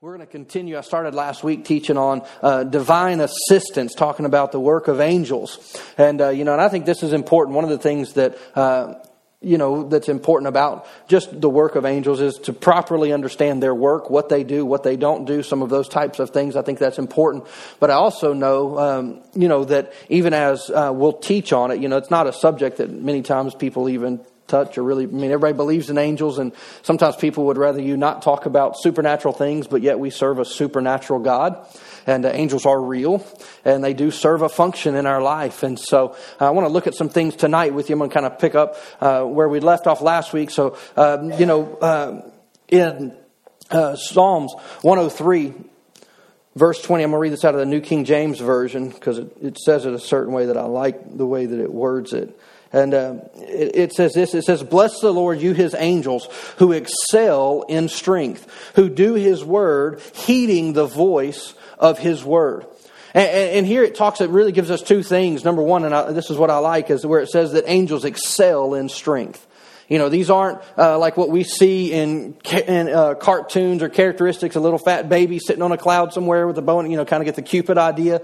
[0.00, 0.78] We're going to continue.
[0.78, 5.76] I started last week teaching on uh, divine assistance, talking about the work of angels,
[5.98, 7.56] and uh, you know, and I think this is important.
[7.56, 8.94] One of the things that uh,
[9.40, 13.74] you know that's important about just the work of angels is to properly understand their
[13.74, 16.54] work, what they do, what they don't do, some of those types of things.
[16.54, 17.46] I think that's important.
[17.80, 21.80] But I also know, um, you know, that even as uh, we'll teach on it,
[21.80, 25.08] you know, it's not a subject that many times people even touch or really, I
[25.08, 26.52] mean, everybody believes in angels, and
[26.82, 30.44] sometimes people would rather you not talk about supernatural things, but yet we serve a
[30.44, 31.66] supernatural God.
[32.06, 33.24] And uh, angels are real,
[33.64, 35.62] and they do serve a function in our life.
[35.62, 37.94] And so uh, I want to look at some things tonight with you.
[37.94, 40.50] I'm going to kind of pick up uh, where we left off last week.
[40.50, 42.30] So, um, you know, uh,
[42.68, 43.14] in
[43.70, 45.52] uh, Psalms 103,
[46.56, 49.18] verse 20, I'm going to read this out of the New King James Version because
[49.18, 52.12] it, it says it a certain way that I like the way that it words
[52.12, 52.38] it.
[52.72, 56.28] And uh, it, it, says this it says, Bless the Lord, you his angels,
[56.58, 62.66] who excel in strength, who do his word, heeding the voice of his word.
[63.14, 65.44] And, here it talks, it really gives us two things.
[65.44, 68.04] Number one, and I, this is what I like, is where it says that angels
[68.04, 69.44] excel in strength.
[69.88, 72.36] You know, these aren't uh, like what we see in,
[72.66, 76.58] in uh, cartoons or characteristics, a little fat baby sitting on a cloud somewhere with
[76.58, 78.20] a bow, you know, kind of get the Cupid idea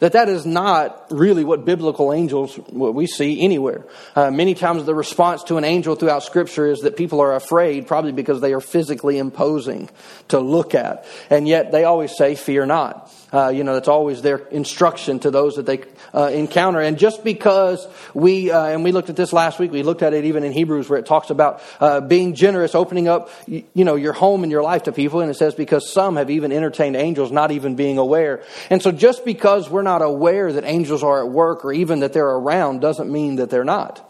[0.00, 3.84] that that is not really what biblical angels what we see anywhere.
[4.14, 7.86] Uh, many times the response to an angel throughout Scripture is that people are afraid,
[7.86, 9.88] probably because they are physically imposing
[10.28, 14.22] to look at, and yet they always say, "Fear not." Uh, you know, that's always
[14.22, 15.84] their instruction to those that they
[16.14, 16.80] uh, encounter.
[16.80, 20.14] And just because we, uh, and we looked at this last week, we looked at
[20.14, 23.84] it even in Hebrews where it talks about uh, being generous, opening up, you, you
[23.84, 25.20] know, your home and your life to people.
[25.20, 28.42] And it says, because some have even entertained angels, not even being aware.
[28.70, 32.14] And so just because we're not aware that angels are at work or even that
[32.14, 34.07] they're around doesn't mean that they're not.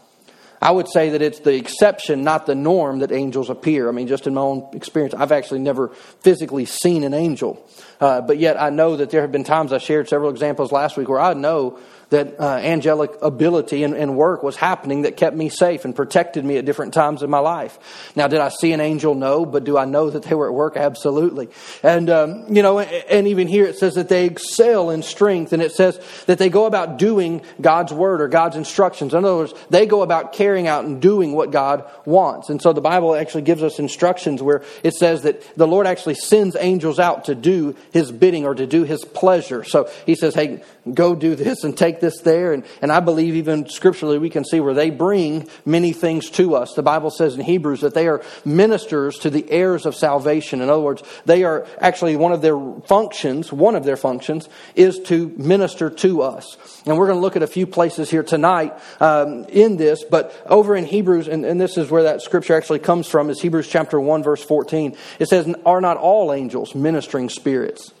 [0.61, 3.87] I would say that it's the exception, not the norm, that angels appear.
[3.87, 5.89] I mean, just in my own experience, I've actually never
[6.21, 7.65] physically seen an angel.
[8.01, 10.97] Uh, but yet I know that there have been times I shared several examples last
[10.97, 15.35] week where I know that uh, angelic ability and, and, work was happening that kept
[15.35, 18.11] me safe and protected me at different times in my life.
[18.15, 19.13] Now, did I see an angel?
[19.13, 20.75] No, but do I know that they were at work?
[20.75, 21.49] Absolutely.
[21.83, 25.61] And, um, you know, and even here it says that they excel in strength and
[25.61, 29.13] it says that they go about doing God's word or God's instructions.
[29.13, 32.49] In other words, they go about carrying out and doing what God wants.
[32.49, 36.15] And so the Bible actually gives us instructions where it says that the Lord actually
[36.15, 39.63] sends angels out to do his bidding or to do his pleasure.
[39.63, 42.53] So he says, hey, go do this and take this there.
[42.53, 46.55] And, and I believe even scripturally we can see where they bring many things to
[46.55, 46.73] us.
[46.73, 50.61] The Bible says in Hebrews that they are ministers to the heirs of salvation.
[50.61, 54.99] In other words, they are actually one of their functions, one of their functions is
[54.99, 56.57] to minister to us.
[56.85, 60.35] And we're going to look at a few places here tonight um, in this, but
[60.45, 63.67] over in Hebrews, and, and this is where that scripture actually comes from, is Hebrews
[63.67, 64.95] chapter 1, verse 14.
[65.19, 67.93] It says, Are not all angels ministering spirits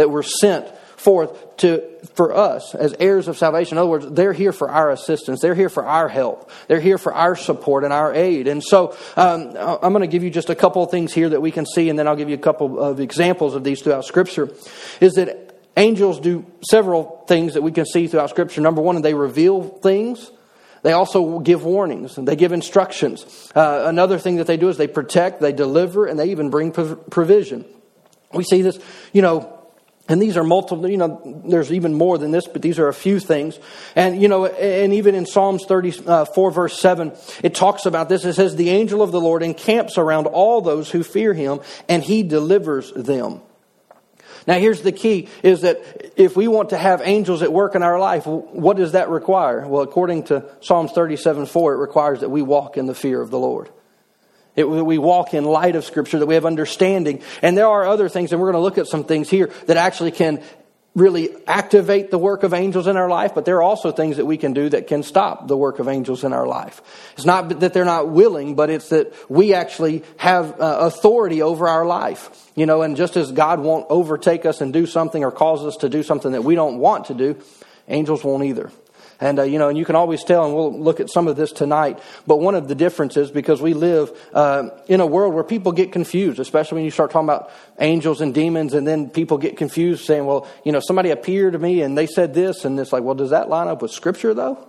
[0.00, 0.66] that were sent
[0.96, 1.82] forth to,
[2.14, 3.76] for us as heirs of salvation.
[3.76, 5.40] In other words, they're here for our assistance.
[5.40, 6.50] They're here for our help.
[6.68, 8.48] They're here for our support and our aid.
[8.48, 11.40] And so um, I'm going to give you just a couple of things here that
[11.40, 14.04] we can see, and then I'll give you a couple of examples of these throughout
[14.04, 14.50] Scripture.
[15.00, 18.60] Is that angels do several things that we can see throughout Scripture.
[18.60, 20.30] Number one, they reveal things.
[20.82, 23.52] They also give warnings and they give instructions.
[23.54, 26.72] Uh, another thing that they do is they protect, they deliver, and they even bring
[26.72, 27.64] provision.
[28.32, 28.78] We see this,
[29.12, 29.59] you know,
[30.10, 32.94] and these are multiple, you know, there's even more than this, but these are a
[32.94, 33.60] few things.
[33.94, 37.12] And, you know, and even in Psalms 34, uh, verse 7,
[37.44, 38.24] it talks about this.
[38.24, 42.02] It says, The angel of the Lord encamps around all those who fear him, and
[42.02, 43.40] he delivers them.
[44.48, 47.84] Now, here's the key is that if we want to have angels at work in
[47.84, 49.64] our life, what does that require?
[49.64, 53.30] Well, according to Psalms 37, 4, it requires that we walk in the fear of
[53.30, 53.70] the Lord.
[54.56, 57.22] It, we walk in light of Scripture, that we have understanding.
[57.42, 59.76] And there are other things, and we're going to look at some things here that
[59.76, 60.42] actually can
[60.94, 64.26] really activate the work of angels in our life, but there are also things that
[64.26, 66.82] we can do that can stop the work of angels in our life.
[67.14, 71.68] It's not that they're not willing, but it's that we actually have uh, authority over
[71.68, 72.50] our life.
[72.56, 75.76] You know, and just as God won't overtake us and do something or cause us
[75.76, 77.40] to do something that we don't want to do,
[77.86, 78.72] angels won't either.
[79.20, 81.36] And, uh, you know, and you can always tell, and we'll look at some of
[81.36, 85.44] this tonight, but one of the differences, because we live uh, in a world where
[85.44, 89.36] people get confused, especially when you start talking about angels and demons, and then people
[89.36, 92.80] get confused saying, well, you know, somebody appeared to me and they said this, and
[92.80, 94.66] it's like, well, does that line up with Scripture, though?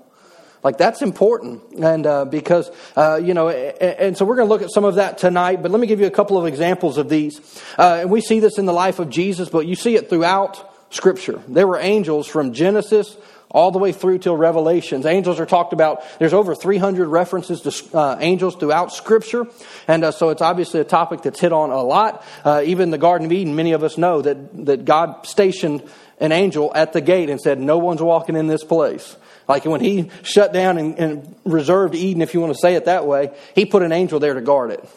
[0.64, 4.54] Like that's important, and uh, because uh, you know, and, and, so we're going to
[4.54, 5.64] look at some of that tonight.
[5.64, 7.40] But let me give you a couple of examples of these,
[7.80, 10.72] uh, and we see this in the life of Jesus, but you see it throughout
[10.92, 11.42] Scripture.
[11.48, 13.18] There were angels from Genesis
[13.52, 15.06] all the way through till Revelations.
[15.06, 16.04] Angels are talked about.
[16.20, 19.46] There's over 300 references to uh, angels throughout Scripture,
[19.88, 22.26] and uh, so it's obviously a topic that's hit on a lot.
[22.44, 25.84] Uh, even the Garden of Eden, many of us know that that God stationed
[26.20, 29.16] an angel at the gate and said, "No one's walking in this place."
[29.48, 32.86] Like when He shut down and, and reserved Eden, if you want to say it
[32.86, 34.88] that way, He put an angel there to guard it.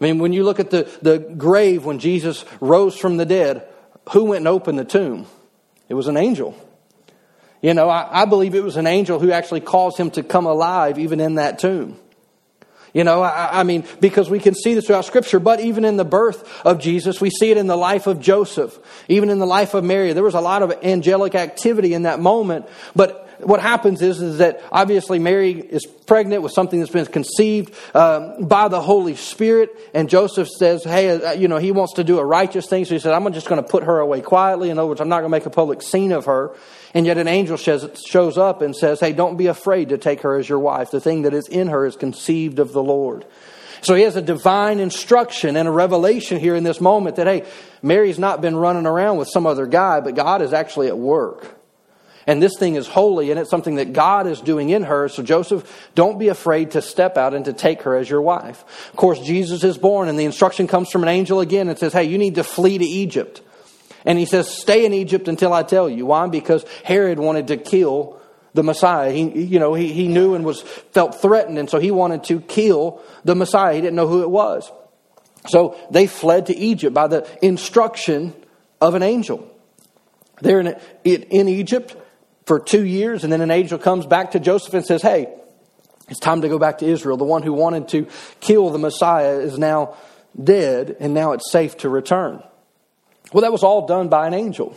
[0.00, 3.66] I mean, when you look at the, the grave when Jesus rose from the dead,
[4.10, 5.26] who went and opened the tomb?
[5.88, 6.54] It was an angel.
[7.64, 10.44] You know, I, I, believe it was an angel who actually caused him to come
[10.44, 11.96] alive even in that tomb.
[12.92, 15.96] You know, I, I, mean, because we can see this throughout Scripture, but even in
[15.96, 18.78] the birth of Jesus, we see it in the life of Joseph,
[19.08, 20.12] even in the life of Mary.
[20.12, 24.38] There was a lot of angelic activity in that moment, but what happens is, is
[24.38, 29.70] that obviously Mary is pregnant with something that's been conceived um, by the Holy Spirit,
[29.94, 32.94] and Joseph says, "Hey, uh, you know, he wants to do a righteous thing." So
[32.94, 34.68] he said, "I'm just going to put her away quietly.
[34.68, 36.54] In other words, I'm not going to make a public scene of her."
[36.94, 40.38] And yet, an angel shows up and says, "Hey, don't be afraid to take her
[40.38, 40.90] as your wife.
[40.90, 43.24] The thing that is in her is conceived of the Lord."
[43.84, 47.44] So he has a divine instruction and a revelation here in this moment that, hey,
[47.82, 51.54] Mary's not been running around with some other guy, but God is actually at work.
[52.26, 55.08] And this thing is holy and it's something that God is doing in her.
[55.10, 58.64] So, Joseph, don't be afraid to step out and to take her as your wife.
[58.88, 61.92] Of course, Jesus is born and the instruction comes from an angel again and says,
[61.92, 63.42] Hey, you need to flee to Egypt.
[64.04, 66.06] And he says, Stay in Egypt until I tell you.
[66.06, 66.26] Why?
[66.26, 68.20] Because Herod wanted to kill
[68.52, 69.10] the Messiah.
[69.10, 72.40] He, you know, he, he knew and was felt threatened, and so he wanted to
[72.40, 73.74] kill the Messiah.
[73.74, 74.70] He didn't know who it was.
[75.48, 78.34] So they fled to Egypt by the instruction
[78.80, 79.50] of an angel.
[80.40, 81.96] They're in, in Egypt
[82.46, 85.32] for two years, and then an angel comes back to Joseph and says, Hey,
[86.08, 87.16] it's time to go back to Israel.
[87.16, 88.06] The one who wanted to
[88.40, 89.96] kill the Messiah is now
[90.42, 92.42] dead, and now it's safe to return.
[93.32, 94.76] Well, that was all done by an angel.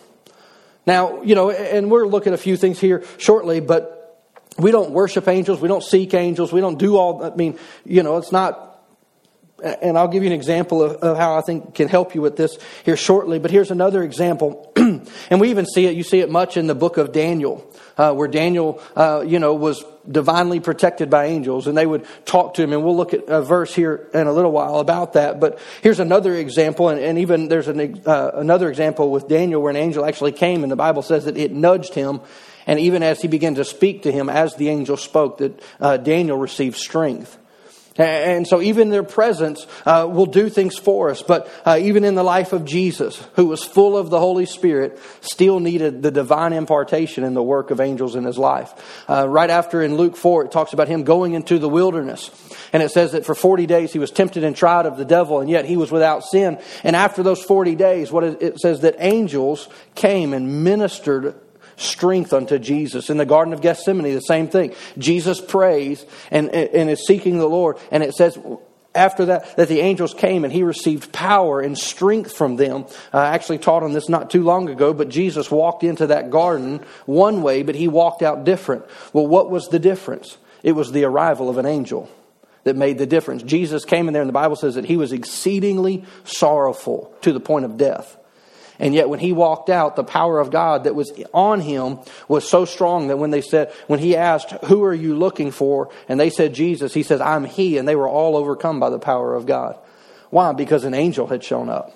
[0.86, 4.26] Now, you know, and we're looking at a few things here shortly, but
[4.58, 8.04] we don't worship angels, we don't seek angels, we don't do all, I mean, you
[8.04, 8.68] know, it's not
[9.64, 12.38] and I'll give you an example of, of, how I think can help you with
[12.38, 13.40] this here shortly.
[13.40, 15.96] But here's another example, and we even see it.
[15.96, 17.68] You see it much in the book of Daniel,
[17.98, 22.54] uh, where Daniel, uh, you know, was divinely protected by angels, and they would talk
[22.56, 22.74] to him.
[22.74, 25.40] And we'll look at a verse here in a little while about that.
[25.40, 29.72] But here's another example, and, and even there's an, uh, another example with Daniel where
[29.72, 32.22] an angel actually came, and the Bible says that it nudged him.
[32.66, 35.98] And even as he began to speak to him, as the angel spoke, that uh,
[35.98, 37.38] Daniel received strength.
[37.98, 41.22] And so even their presence uh, will do things for us.
[41.22, 45.00] But uh, even in the life of Jesus, who was full of the Holy Spirit,
[45.22, 49.06] still needed the divine impartation and the work of angels in his life.
[49.10, 52.30] Uh, right after in Luke 4, it talks about him going into the wilderness.
[52.74, 55.40] And it says that for 40 days he was tempted and tried of the devil,
[55.40, 56.60] and yet he was without sin.
[56.84, 61.36] And after those 40 days, what it says that angels came and ministered
[61.78, 63.10] strength unto Jesus.
[63.10, 64.76] In the Garden of Gethsemane, the same thing.
[64.98, 67.78] Jesus prays and, and is seeking the Lord.
[67.92, 68.38] And it says,
[68.94, 72.86] after that, that the angels came and he received power and strength from them.
[73.14, 76.84] I actually taught on this not too long ago, but Jesus walked into that garden
[77.06, 78.86] one way, but he walked out different.
[79.14, 80.38] Well, what was the difference?
[80.64, 82.10] It was the arrival of an angel
[82.64, 83.44] that made the difference.
[83.44, 87.40] Jesus came in there, and the Bible says that he was exceedingly sorrowful to the
[87.40, 88.18] point of death.
[88.80, 92.48] And yet when he walked out, the power of God that was on him was
[92.48, 95.90] so strong that when they said, when he asked, who are you looking for?
[96.08, 97.78] And they said, Jesus, he says, I'm he.
[97.78, 99.80] And they were all overcome by the power of God.
[100.30, 100.52] Why?
[100.54, 101.94] Because an angel had shown up.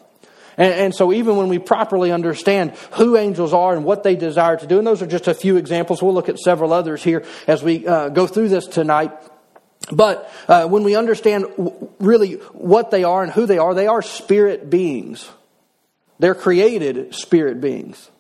[0.58, 4.58] And, and, so, even when we properly understand who angels are and what they desire
[4.58, 7.24] to do, and those are just a few examples, we'll look at several others here
[7.48, 9.14] as we uh, go through this tonight.
[9.92, 11.46] But uh, when we understand
[12.00, 15.30] really what they are and who they are, they are spirit beings.
[16.22, 18.12] They're created spirit beings.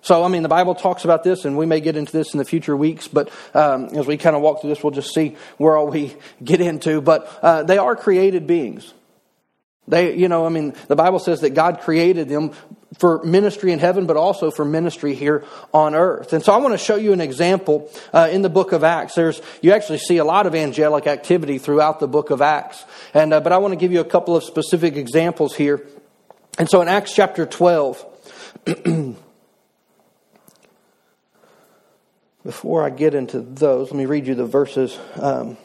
[0.00, 2.38] So, I mean, the Bible talks about this, and we may get into this in
[2.38, 5.36] the future weeks, but um, as we kind of walk through this, we'll just see
[5.56, 7.00] where all we get into.
[7.00, 8.94] But uh, they are created beings.
[9.88, 12.52] They, you know, I mean, the Bible says that God created them
[12.98, 15.44] for ministry in heaven, but also for ministry here
[15.74, 16.32] on earth.
[16.32, 19.16] And so I want to show you an example uh, in the book of Acts.
[19.16, 22.84] There's, you actually see a lot of angelic activity throughout the book of Acts.
[23.12, 25.84] And, uh, but I want to give you a couple of specific examples here.
[26.58, 28.04] And so in Acts chapter 12,
[32.44, 34.98] before I get into those, let me read you the verses.
[35.20, 35.56] Um,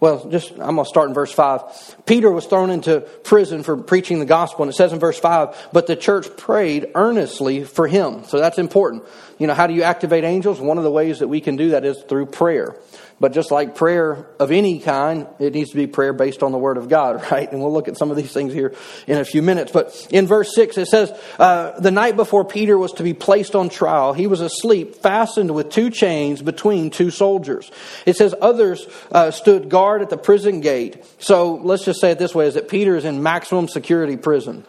[0.00, 2.04] well, just I'm going to start in verse 5.
[2.06, 5.68] Peter was thrown into prison for preaching the gospel, and it says in verse 5,
[5.74, 8.24] but the church prayed earnestly for him.
[8.24, 9.04] So that's important.
[9.40, 10.60] You know, how do you activate angels?
[10.60, 12.76] One of the ways that we can do that is through prayer.
[13.20, 16.58] But just like prayer of any kind, it needs to be prayer based on the
[16.58, 17.50] Word of God, right?
[17.50, 18.74] And we'll look at some of these things here
[19.06, 19.72] in a few minutes.
[19.72, 23.54] But in verse 6, it says, uh, The night before Peter was to be placed
[23.54, 27.70] on trial, he was asleep, fastened with two chains between two soldiers.
[28.04, 31.02] It says, Others uh, stood guard at the prison gate.
[31.18, 34.66] So let's just say it this way is that Peter is in maximum security prison.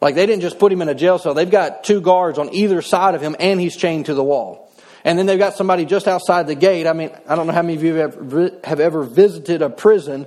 [0.00, 2.52] Like they didn't just put him in a jail cell, they've got two guards on
[2.54, 4.70] either side of him, and he's chained to the wall.
[5.04, 6.86] And then they've got somebody just outside the gate.
[6.86, 9.70] I mean, I don't know how many of you have ever, have ever visited a
[9.70, 10.26] prison,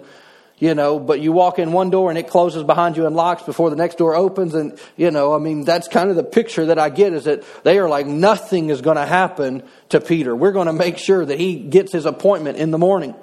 [0.57, 3.43] you know, but you walk in one door and it closes behind you and locks
[3.43, 4.55] before the next door opens.
[4.55, 7.43] And, you know, I mean, that's kind of the picture that I get is that
[7.63, 10.33] they are like, nothing is going to happen to Peter.
[10.33, 13.15] We're going to make sure that he gets his appointment in the morning.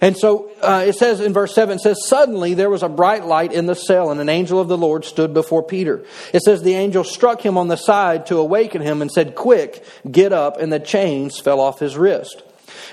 [0.00, 3.26] And so uh, it says in verse 7, it says, Suddenly there was a bright
[3.26, 6.04] light in the cell, and an angel of the Lord stood before Peter.
[6.32, 9.84] It says, The angel struck him on the side to awaken him and said, Quick,
[10.10, 12.42] get up, and the chains fell off his wrist.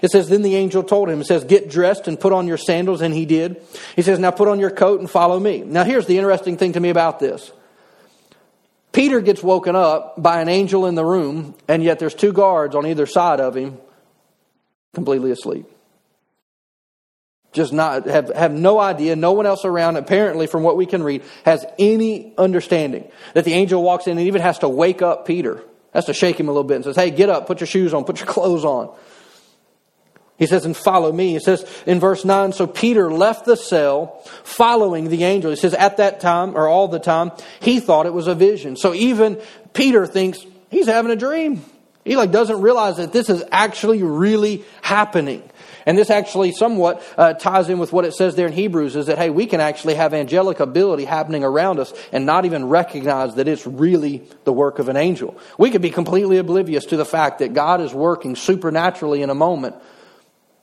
[0.02, 2.58] It says, Then the angel told him, It says, Get dressed and put on your
[2.58, 3.62] sandals, and he did.
[3.96, 5.62] He says, Now put on your coat and follow me.
[5.62, 7.54] Now here's the interesting thing to me about this.
[8.92, 12.76] Peter gets woken up by an angel in the room, and yet there's two guards
[12.76, 13.78] on either side of him,
[14.94, 15.68] completely asleep
[17.58, 21.04] just not have, have no idea no one else around apparently from what we can
[21.04, 25.26] read has any understanding that the angel walks in and even has to wake up
[25.26, 25.62] peter.
[25.94, 27.94] Has to shake him a little bit and says hey get up put your shoes
[27.94, 28.96] on put your clothes on.
[30.38, 31.34] He says and follow me.
[31.34, 35.50] He says in verse 9 so peter left the cell following the angel.
[35.50, 38.78] He says at that time or all the time he thought it was a vision.
[38.78, 39.42] So even
[39.74, 41.66] peter thinks he's having a dream.
[42.06, 45.44] He like doesn't realize that this is actually really happening
[45.88, 49.06] and this actually somewhat uh, ties in with what it says there in Hebrews is
[49.06, 53.36] that, hey, we can actually have angelic ability happening around us and not even recognize
[53.36, 55.38] that it's really the work of an angel.
[55.58, 59.36] We could be completely oblivious to the fact that God is working supernaturally in a
[59.36, 59.78] moment.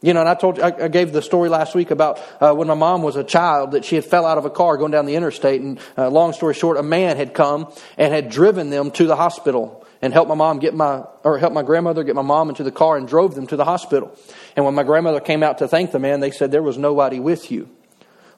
[0.03, 2.75] You know, and I told I, gave the story last week about uh, when my
[2.75, 5.17] mom was a child that she had fell out of a car going down the
[5.17, 9.07] interstate, and uh, long story short, a man had come and had driven them to
[9.07, 12.51] the hospital and helped my mom get my, or helped my grandmother get my mom
[12.51, 14.15] into the car and drove them to the hospital.
[14.55, 17.21] And when my grandmother came out to thank the man, they said, There was nobody
[17.21, 17.71] with you.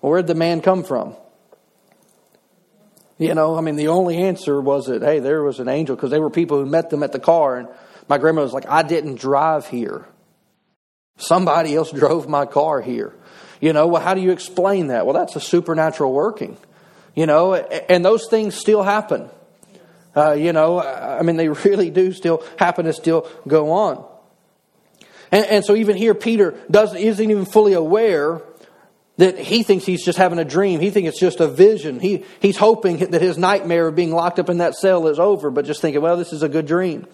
[0.01, 1.17] Well, where'd the man come from?
[3.19, 6.13] You know, I mean, the only answer was that, hey, there was an angel because
[6.13, 7.57] they were people who met them at the car.
[7.57, 7.69] And
[8.09, 10.07] my grandmother was like, I didn't drive here.
[11.17, 13.13] Somebody else drove my car here.
[13.61, 15.05] You know, well, how do you explain that?
[15.05, 16.59] Well, that's a supernatural working.
[17.17, 19.31] You know, and those things still happen.
[20.17, 24.05] Uh, you know, I mean, they really do still happen to still go on.
[25.31, 28.43] And, and so even here, Peter doesn't, isn't even fully aware
[29.19, 30.81] that he thinks he's just having a dream.
[30.81, 32.01] He thinks it's just a vision.
[32.01, 35.51] He, he's hoping that his nightmare of being locked up in that cell is over,
[35.51, 37.07] but just thinking, well, this is a good dream.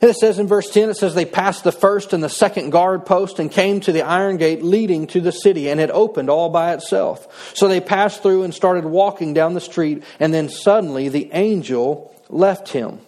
[0.00, 2.70] And it says in verse 10, it says, They passed the first and the second
[2.70, 6.28] guard post and came to the iron gate leading to the city, and it opened
[6.28, 7.54] all by itself.
[7.56, 12.14] So they passed through and started walking down the street, and then suddenly the angel
[12.28, 13.00] left him.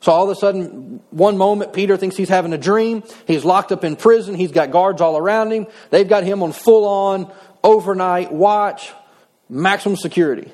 [0.00, 3.02] So all of a sudden, one moment, Peter thinks he's having a dream.
[3.26, 4.34] He's locked up in prison.
[4.34, 5.66] He's got guards all around him.
[5.90, 7.32] They've got him on full on
[7.62, 8.92] overnight watch,
[9.48, 10.50] maximum security.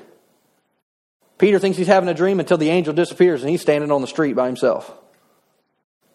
[1.37, 4.07] Peter thinks he's having a dream until the angel disappears and he's standing on the
[4.07, 4.91] street by himself.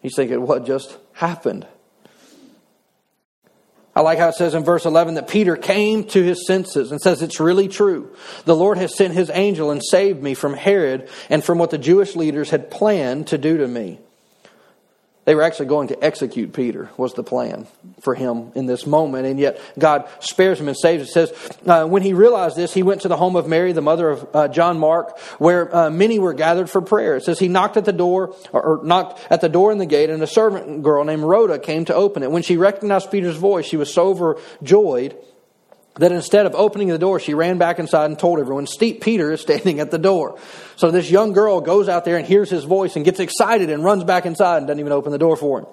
[0.01, 1.67] He's thinking, what just happened?
[3.95, 7.01] I like how it says in verse 11 that Peter came to his senses and
[7.01, 8.15] says it's really true.
[8.45, 11.77] The Lord has sent his angel and saved me from Herod and from what the
[11.77, 13.99] Jewish leaders had planned to do to me.
[15.29, 17.67] They were actually going to execute Peter, was the plan
[18.01, 19.27] for him in this moment.
[19.27, 21.07] And yet God spares him and saves him.
[21.07, 23.79] It says, uh, when he realized this, he went to the home of Mary, the
[23.79, 27.15] mother of uh, John Mark, where uh, many were gathered for prayer.
[27.15, 29.85] It says he knocked at the door, or, or knocked at the door in the
[29.85, 32.31] gate, and a servant girl named Rhoda came to open it.
[32.31, 35.15] When she recognized Peter's voice, she was so overjoyed
[35.99, 39.31] that instead of opening the door, she ran back inside and told everyone, Steve Peter
[39.31, 40.39] is standing at the door.
[40.75, 43.83] So this young girl goes out there and hears his voice and gets excited and
[43.83, 45.67] runs back inside and doesn't even open the door for him.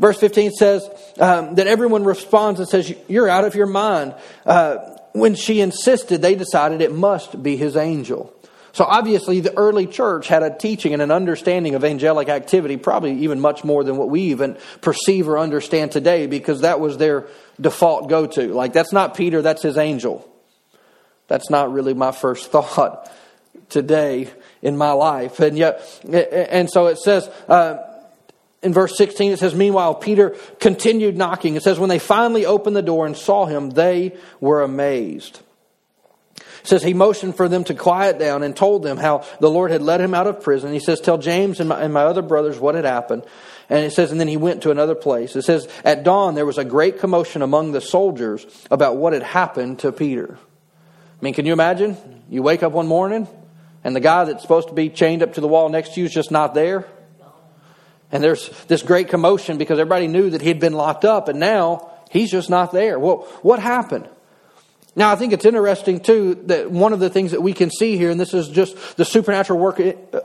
[0.00, 0.88] Verse 15 says
[1.18, 4.14] um, that everyone responds and says, You're out of your mind.
[4.46, 8.32] Uh, when she insisted, they decided it must be his angel.
[8.72, 13.12] So obviously, the early church had a teaching and an understanding of angelic activity, probably
[13.24, 17.26] even much more than what we even perceive or understand today, because that was their
[17.60, 18.52] default go to.
[18.52, 20.28] Like, that's not Peter, that's his angel.
[21.26, 23.10] That's not really my first thought
[23.68, 24.30] today
[24.62, 25.40] in my life.
[25.40, 27.78] And yet, and so it says, uh,
[28.62, 31.54] in verse 16, it says, Meanwhile, Peter continued knocking.
[31.54, 35.40] It says, When they finally opened the door and saw him, they were amazed.
[36.36, 39.70] It says, He motioned for them to quiet down and told them how the Lord
[39.70, 40.72] had led him out of prison.
[40.72, 43.24] He says, Tell James and my, and my other brothers what had happened.
[43.70, 45.36] And it says, and then he went to another place.
[45.36, 49.22] It says, At dawn, there was a great commotion among the soldiers about what had
[49.22, 50.38] happened to Peter.
[50.40, 51.96] I mean, can you imagine?
[52.30, 53.28] You wake up one morning,
[53.84, 56.06] and the guy that's supposed to be chained up to the wall next to you
[56.06, 56.86] is just not there.
[58.10, 61.90] And there's this great commotion because everybody knew that he'd been locked up and now
[62.10, 62.98] he's just not there.
[62.98, 64.08] Well, what happened?
[64.96, 67.96] Now, I think it's interesting, too, that one of the things that we can see
[67.96, 69.80] here, and this is just the supernatural work,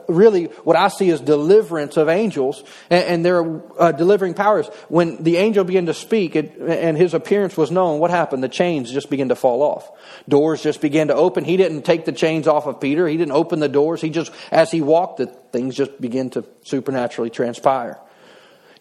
[0.07, 4.65] really what I see is deliverance of angels and, and their uh, delivering powers.
[4.87, 8.41] When the angel began to speak it, and his appearance was known, what happened?
[8.41, 9.91] The chains just began to fall off.
[10.27, 11.43] Doors just began to open.
[11.43, 13.07] He didn't take the chains off of Peter.
[13.07, 14.01] He didn't open the doors.
[14.01, 17.99] He just, as he walked, the things just began to supernaturally transpire.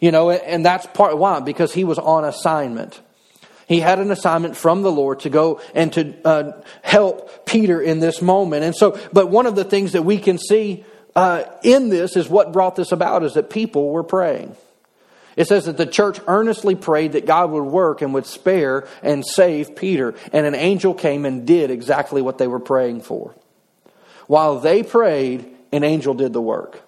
[0.00, 1.40] You know, and that's part, why?
[1.40, 2.98] Because he was on assignment.
[3.72, 8.00] He had an assignment from the Lord to go and to uh, help Peter in
[8.00, 8.64] this moment.
[8.64, 12.28] And so, but one of the things that we can see uh, in this is
[12.28, 14.56] what brought this about is that people were praying.
[15.36, 19.24] It says that the church earnestly prayed that God would work and would spare and
[19.26, 20.14] save Peter.
[20.32, 23.34] And an angel came and did exactly what they were praying for.
[24.26, 26.82] While they prayed, an angel did the work.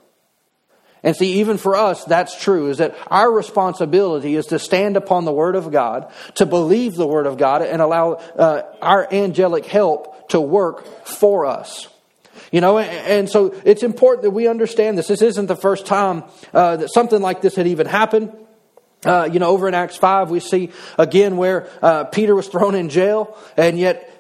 [1.04, 5.26] And see, even for us, that's true, is that our responsibility is to stand upon
[5.26, 9.66] the Word of God, to believe the Word of God, and allow uh, our angelic
[9.66, 11.88] help to work for us.
[12.50, 15.08] You know, and so it's important that we understand this.
[15.08, 18.32] This isn't the first time uh, that something like this had even happened.
[19.04, 22.74] Uh, you know, over in Acts 5, we see again where uh, Peter was thrown
[22.74, 24.10] in jail, and yet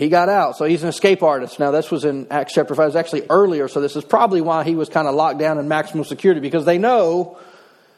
[0.00, 0.56] he got out.
[0.56, 1.60] So he's an escape artist.
[1.60, 2.82] Now, this was in Acts chapter 5.
[2.82, 5.58] It was actually earlier, so this is probably why he was kind of locked down
[5.58, 7.38] in maximum security because they know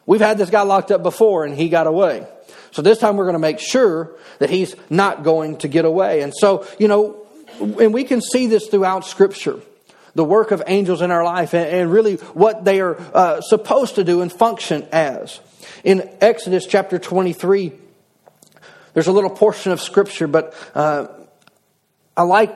[0.05, 2.27] we've had this guy locked up before and he got away.
[2.73, 6.23] So this time we're going to make sure that he's not going to get away.
[6.23, 7.25] And so, you know,
[7.61, 9.61] and we can see this throughout Scripture
[10.15, 14.05] the work of angels in our life and, really what they are uh, supposed to
[14.05, 15.41] do and function as.
[15.85, 17.73] In Exodus chapter 23,
[18.93, 20.53] there's a little portion of Scripture, but.
[20.75, 21.07] Uh,
[22.17, 22.55] I like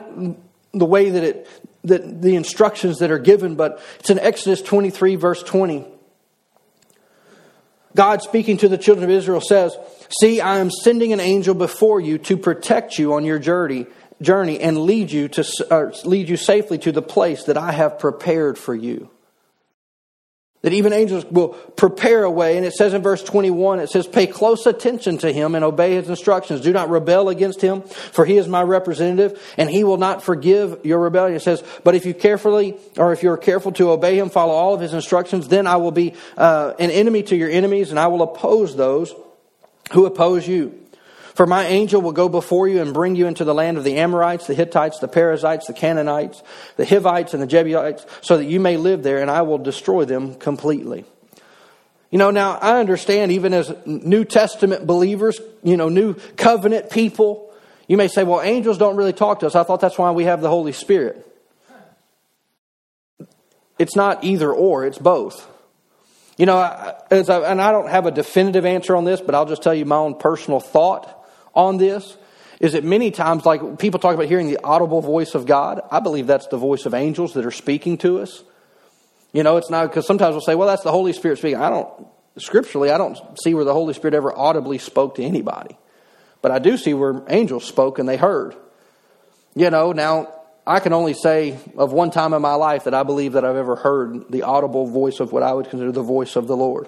[0.73, 1.47] the way that it
[1.83, 5.85] that the instructions that are given, but it's in Exodus 23, verse 20.
[7.95, 9.75] God speaking to the children of Israel says,
[10.21, 13.87] See, I am sending an angel before you to protect you on your journey,
[14.21, 18.57] journey and lead you to lead you safely to the place that I have prepared
[18.57, 19.09] for you.
[20.67, 22.57] That even angels will prepare a way.
[22.57, 25.93] And it says in verse 21, it says, Pay close attention to him and obey
[25.93, 26.59] his instructions.
[26.59, 30.85] Do not rebel against him, for he is my representative, and he will not forgive
[30.85, 31.37] your rebellion.
[31.37, 34.51] It says, But if you carefully, or if you are careful to obey him, follow
[34.51, 37.97] all of his instructions, then I will be uh, an enemy to your enemies, and
[37.97, 39.15] I will oppose those
[39.93, 40.86] who oppose you.
[41.37, 43.97] For my angel will go before you and bring you into the land of the
[43.97, 46.41] Amorites, the Hittites, the Perizzites, the Canaanites,
[46.77, 50.03] the Hivites, and the Jebusites, so that you may live there, and I will destroy
[50.03, 51.05] them completely.
[52.09, 57.53] You know, now I understand even as New Testament believers, you know, new covenant people,
[57.87, 59.53] you may say, well, angels don't really talk to us.
[59.53, 61.23] I thought that's why we have the Holy Spirit.
[63.77, 65.47] It's not either or, it's both.
[66.35, 69.61] You know, I, and I don't have a definitive answer on this, but I'll just
[69.61, 71.13] tell you my own personal thought
[71.57, 72.15] on this
[72.59, 75.99] is that many times, like people talk about hearing the audible voice of God, I
[75.99, 78.43] believe that's the voice of angels that are speaking to us.
[79.33, 81.59] You know, it's not because sometimes we'll say, well, that's the Holy Spirit speaking.
[81.59, 85.77] I don't, scripturally, I don't see where the Holy Spirit ever audibly spoke to anybody.
[86.41, 88.55] But I do see where angels spoke and they heard.
[89.55, 90.33] You know, now
[90.65, 93.55] I can only say of one time in my life that I believe that I've
[93.55, 96.87] ever heard the audible voice of what I would consider the voice of the Lord.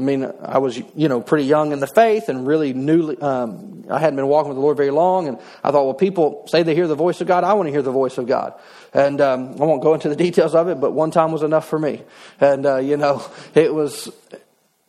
[0.00, 3.84] I mean, I was, you know, pretty young in the faith and really newly, um,
[3.90, 5.28] I hadn't been walking with the Lord very long.
[5.28, 7.44] And I thought, well, people say they hear the voice of God.
[7.44, 8.54] I want to hear the voice of God.
[8.94, 11.68] And um, I won't go into the details of it, but one time was enough
[11.68, 12.02] for me.
[12.40, 13.22] And, uh, you know,
[13.54, 14.10] it was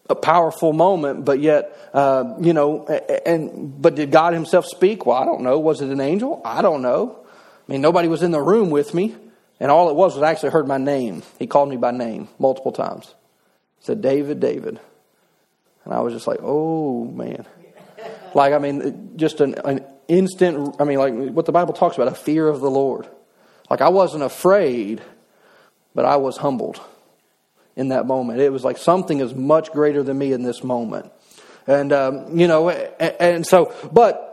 [0.09, 2.85] a powerful moment, but yet, uh, you know,
[3.25, 5.05] and, but did God himself speak?
[5.05, 5.59] Well, I don't know.
[5.59, 6.41] Was it an angel?
[6.45, 7.19] I don't know.
[7.67, 9.15] I mean, nobody was in the room with me.
[9.59, 11.21] And all it was was I actually heard my name.
[11.37, 13.13] He called me by name multiple times.
[13.77, 14.79] He said, David, David.
[15.85, 17.45] And I was just like, oh, man.
[18.33, 22.07] Like, I mean, just an, an instant, I mean, like what the Bible talks about,
[22.07, 23.07] a fear of the Lord.
[23.69, 25.01] Like, I wasn't afraid,
[25.95, 26.79] but I was humbled
[27.75, 28.39] in that moment.
[28.39, 31.11] It was like something is much greater than me in this moment.
[31.67, 34.27] And, um, you know, and, and so, but,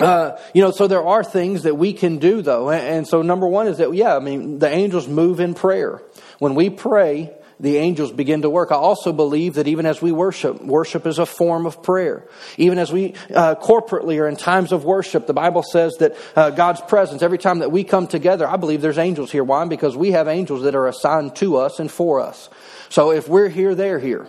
[0.00, 2.70] uh, you know, so there are things that we can do though.
[2.70, 6.02] And, and so number one is that, yeah, I mean, the angels move in prayer.
[6.38, 8.72] When we pray, the angels begin to work.
[8.72, 12.26] I also believe that even as we worship, worship is a form of prayer.
[12.56, 16.50] Even as we uh, corporately or in times of worship, the Bible says that uh,
[16.50, 19.44] God's presence, every time that we come together, I believe there's angels here.
[19.44, 19.64] Why?
[19.66, 22.48] Because we have angels that are assigned to us and for us.
[22.88, 24.26] So if we're here, they're here.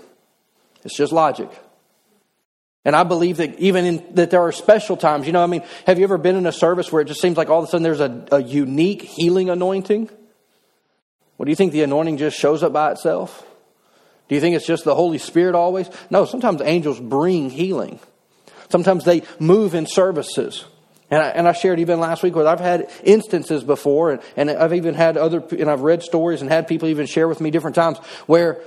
[0.84, 1.50] It's just logic.
[2.84, 5.28] And I believe that even in, that there are special times.
[5.28, 7.38] You know, I mean, have you ever been in a service where it just seems
[7.38, 10.10] like all of a sudden there's a, a unique healing anointing?
[11.42, 13.44] Well, do you think the anointing just shows up by itself?
[14.28, 15.90] Do you think it's just the Holy Spirit always?
[16.12, 18.00] No, sometimes angels bring healing.
[18.70, 20.66] Sometimes they move in services.
[21.10, 24.52] And I, and I shared even last week where I've had instances before, and, and
[24.52, 27.50] I've even had other, and I've read stories and had people even share with me
[27.50, 28.62] different times where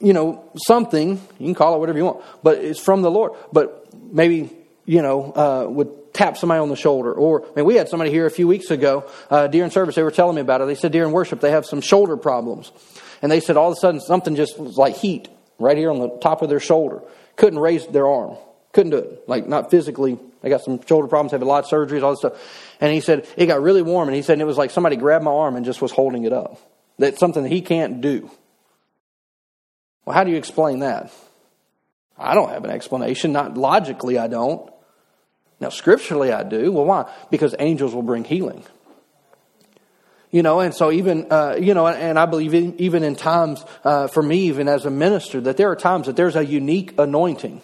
[0.00, 3.32] you know, something, you can call it whatever you want, but it's from the Lord.
[3.52, 4.48] But maybe,
[4.86, 7.12] you know, uh, would tap somebody on the shoulder.
[7.12, 10.02] Or, I mean, we had somebody here a few weeks ago, uh, during service, they
[10.02, 10.66] were telling me about it.
[10.66, 12.72] They said during worship they have some shoulder problems.
[13.22, 15.98] And they said all of a sudden something just was like heat right here on
[15.98, 17.02] the top of their shoulder.
[17.36, 18.36] Couldn't raise their arm.
[18.72, 19.28] Couldn't do it.
[19.28, 20.18] Like, not physically.
[20.42, 22.76] They got some shoulder problems, have a lot of surgeries, all this stuff.
[22.80, 25.24] And he said it got really warm, and he said it was like somebody grabbed
[25.24, 26.60] my arm and just was holding it up.
[26.98, 28.30] That's something that he can't do.
[30.04, 31.12] Well, how do you explain that?
[32.18, 33.32] I don't have an explanation.
[33.32, 34.70] Not logically, I don't.
[35.60, 36.70] Now, scripturally, I do.
[36.70, 37.10] Well, why?
[37.30, 38.64] Because angels will bring healing.
[40.30, 44.08] You know, and so even, uh, you know, and I believe even in times, uh,
[44.08, 47.62] for me, even as a minister, that there are times that there's a unique anointing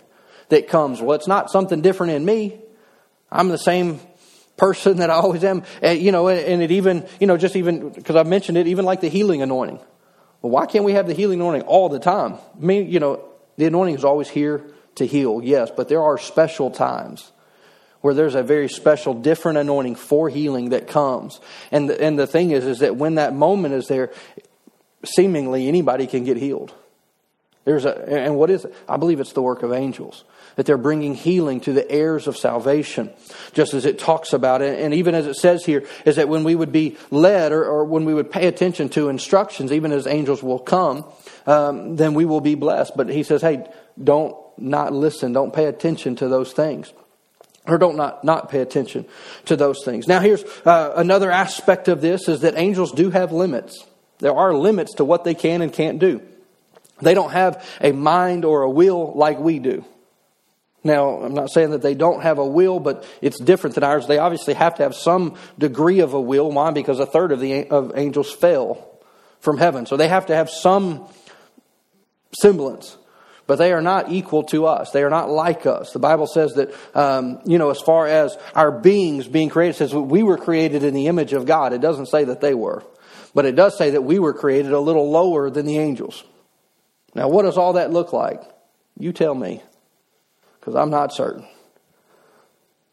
[0.49, 1.01] that comes.
[1.01, 2.59] Well, it's not something different in me.
[3.31, 4.01] I'm the same
[4.57, 5.65] person that I always am.
[5.83, 8.85] And, you know, and it even, you know, just even, because I mentioned it, even
[8.85, 9.81] like the healing anointing.
[10.41, 12.35] Well, why can't we have the healing anointing all the time?
[12.35, 13.25] I mean, you know,
[13.57, 17.33] the anointing is always here to heal, yes, but there are special times
[18.03, 21.41] where there's a very special, different anointing for healing that comes.
[21.71, 24.13] And the, and the thing is, is that when that moment is there,
[25.05, 26.75] seemingly anybody can get healed.
[27.65, 28.75] There's a, and what is it?
[28.89, 30.25] I believe it's the work of angels
[30.57, 33.11] that they're bringing healing to the heirs of salvation,
[33.53, 34.81] just as it talks about it.
[34.81, 37.85] And even as it says here, is that when we would be led or, or
[37.85, 41.05] when we would pay attention to instructions, even as angels will come,
[41.47, 42.93] um, then we will be blessed.
[42.97, 43.67] But he says, hey,
[44.03, 46.93] don't not listen, don't pay attention to those things.
[47.67, 49.07] Or don't not, not pay attention
[49.45, 50.09] to those things.
[50.09, 53.87] Now, here's uh, another aspect of this is that angels do have limits.
[54.19, 56.23] There are limits to what they can and can't do.
[57.01, 59.85] They don't have a mind or a will like we do.
[60.85, 64.07] Now, I'm not saying that they don't have a will, but it's different than ours.
[64.07, 66.51] They obviously have to have some degree of a will.
[66.51, 66.73] Why?
[66.73, 68.89] Because a third of the of angels fell
[69.39, 69.87] from heaven.
[69.87, 71.07] So they have to have some
[72.41, 72.97] semblance.
[73.53, 74.93] But they are not equal to us.
[74.93, 75.93] They are not like us.
[75.93, 79.95] The Bible says that, um, you know, as far as our beings being created, says
[79.95, 81.75] we were created in the image of God.
[81.75, 82.83] It doesn't say that they were.
[83.35, 86.25] But it does say that we were created a little lower than the angels.
[87.15, 88.41] Now, what does all that look like?
[88.99, 89.63] You tell me
[90.59, 91.47] because I'm not certain.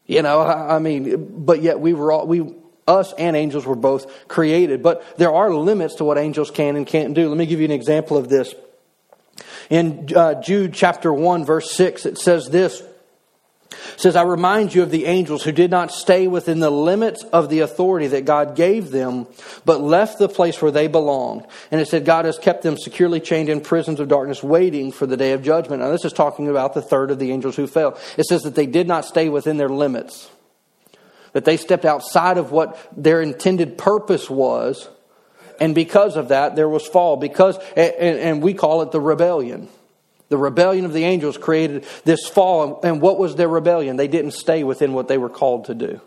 [0.04, 2.54] You know, I mean, but yet we were all, we,
[2.86, 4.82] us and angels were both created.
[4.82, 7.30] But there are limits to what angels can and can't do.
[7.30, 8.54] Let me give you an example of this.
[9.68, 12.82] In uh, Jude chapter 1, verse 6, it says this
[13.96, 17.48] says, I remind you of the angels who did not stay within the limits of
[17.48, 19.26] the authority that God gave them,
[19.64, 21.46] but left the place where they belonged.
[21.70, 25.06] And it said, God has kept them securely chained in prisons of darkness, waiting for
[25.06, 25.82] the day of judgment.
[25.82, 27.98] Now, this is talking about the third of the angels who fell.
[28.16, 30.30] It says that they did not stay within their limits,
[31.32, 34.88] that they stepped outside of what their intended purpose was.
[35.60, 37.16] And because of that, there was fall.
[37.16, 39.68] Because, and, and we call it the rebellion.
[40.30, 42.80] The rebellion of the angels created this fall.
[42.82, 43.96] And what was their rebellion?
[43.96, 46.00] They didn't stay within what they were called to do.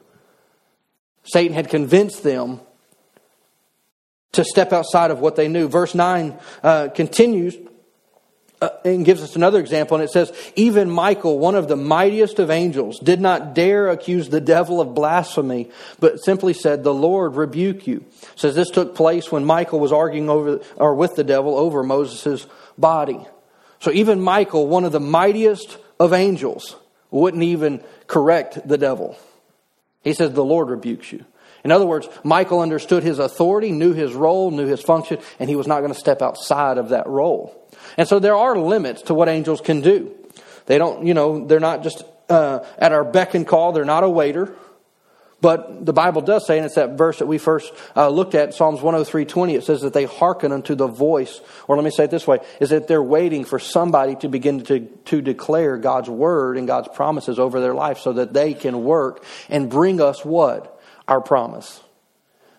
[1.23, 2.59] Satan had convinced them
[4.33, 5.67] to step outside of what they knew.
[5.67, 7.55] Verse 9 uh, continues
[8.63, 12.39] uh, and gives us another example, and it says, Even Michael, one of the mightiest
[12.39, 17.35] of angels, did not dare accuse the devil of blasphemy, but simply said, The Lord
[17.35, 18.05] rebuke you.
[18.21, 21.83] It says this took place when Michael was arguing over or with the devil over
[21.83, 22.47] Moses'
[22.77, 23.19] body.
[23.81, 26.77] So even Michael, one of the mightiest of angels,
[27.11, 29.17] wouldn't even correct the devil.
[30.03, 31.25] He says, The Lord rebukes you.
[31.65, 35.57] In other words, Michael understood his authority, knew his role, knew his function, and he
[35.57, 37.59] was not going to step outside of that role.
[37.97, 40.15] And so there are limits to what angels can do.
[40.65, 44.03] They don't, you know, they're not just uh, at our beck and call, they're not
[44.03, 44.55] a waiter.
[45.43, 48.53] But the Bible does say, and it's that verse that we first uh, looked at,
[48.53, 52.11] Psalms 103.20, it says that they hearken unto the voice, or let me say it
[52.11, 56.57] this way, is that they're waiting for somebody to begin to, to declare God's word
[56.57, 60.81] and God's promises over their life so that they can work and bring us what?
[61.09, 61.82] Our promise.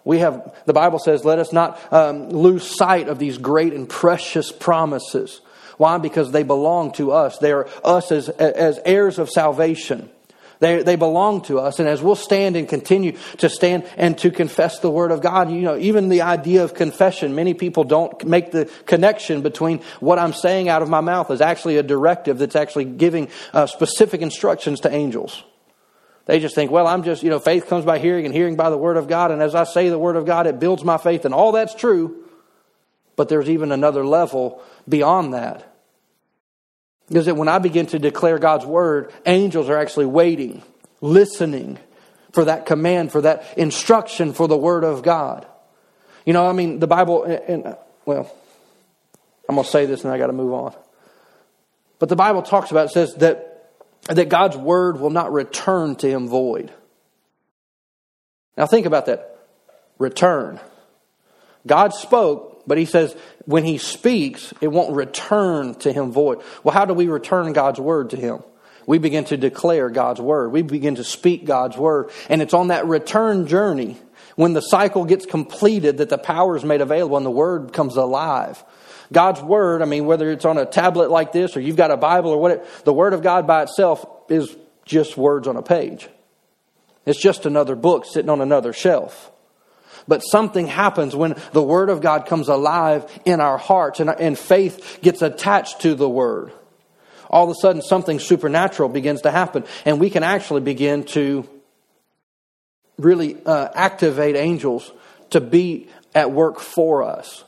[0.04, 3.88] We have, the Bible says, let us not um, lose sight of these great and
[3.88, 5.40] precious promises.
[5.78, 5.98] Why?
[5.98, 7.38] Because they belong to us.
[7.38, 10.10] They are us as, as heirs of salvation.
[10.60, 11.78] They, they belong to us.
[11.78, 15.50] And as we'll stand and continue to stand and to confess the Word of God,
[15.50, 20.18] you know, even the idea of confession, many people don't make the connection between what
[20.18, 24.20] I'm saying out of my mouth is actually a directive that's actually giving uh, specific
[24.20, 25.42] instructions to angels.
[26.26, 28.70] They just think, well, I'm just, you know, faith comes by hearing and hearing by
[28.70, 29.30] the Word of God.
[29.30, 31.24] And as I say the Word of God, it builds my faith.
[31.24, 32.24] And all that's true.
[33.16, 35.70] But there's even another level beyond that.
[37.10, 37.36] Is that.
[37.36, 40.62] When I begin to declare God's word, angels are actually waiting,
[41.02, 41.78] listening
[42.32, 45.46] for that command, for that instruction for the word of God.
[46.24, 48.34] You know, I mean, the Bible, and, uh, well,
[49.48, 50.74] I'm going to say this and I got to move on.
[51.98, 53.53] But the Bible talks about, it says that,
[54.08, 56.72] that God's word will not return to him void.
[58.56, 59.38] Now think about that.
[59.98, 60.60] Return.
[61.66, 66.42] God spoke, but he says when he speaks, it won't return to him void.
[66.62, 68.42] Well, how do we return God's word to him?
[68.86, 70.52] We begin to declare God's word.
[70.52, 72.10] We begin to speak God's word.
[72.28, 73.96] And it's on that return journey
[74.36, 77.96] when the cycle gets completed that the power is made available and the word comes
[77.96, 78.62] alive.
[79.14, 81.96] God's word, I mean, whether it's on a tablet like this or you've got a
[81.96, 86.08] Bible or whatever, the word of God by itself is just words on a page.
[87.06, 89.30] It's just another book sitting on another shelf.
[90.06, 94.38] But something happens when the Word of God comes alive in our hearts and, and
[94.38, 96.52] faith gets attached to the Word.
[97.30, 101.48] All of a sudden, something supernatural begins to happen, and we can actually begin to
[102.98, 104.92] really uh, activate angels
[105.30, 107.44] to be at work for us.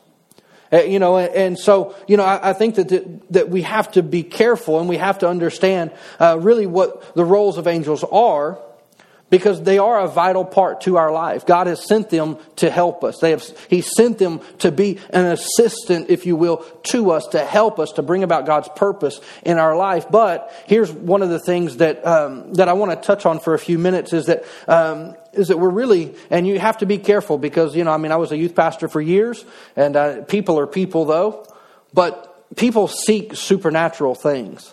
[0.73, 4.23] Uh, you know, and so, you know, I, think that, that we have to be
[4.23, 8.59] careful and we have to understand uh, really what the roles of angels are
[9.29, 11.47] because they are a vital part to our life.
[11.47, 13.19] God has sent them to help us.
[13.19, 17.45] They have, he sent them to be an assistant, if you will, to us, to
[17.45, 20.07] help us, to bring about God's purpose in our life.
[20.11, 23.55] But here's one of the things that, um, that I want to touch on for
[23.55, 26.99] a few minutes is that, um, is that we're really, and you have to be
[26.99, 30.23] careful because, you know, I mean, I was a youth pastor for years, and uh,
[30.23, 31.47] people are people though,
[31.93, 34.73] but people seek supernatural things.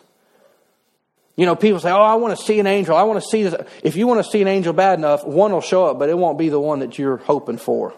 [1.35, 2.95] You know, people say, Oh, I want to see an angel.
[2.95, 3.55] I want to see this.
[3.83, 6.17] If you want to see an angel bad enough, one will show up, but it
[6.17, 7.93] won't be the one that you're hoping for.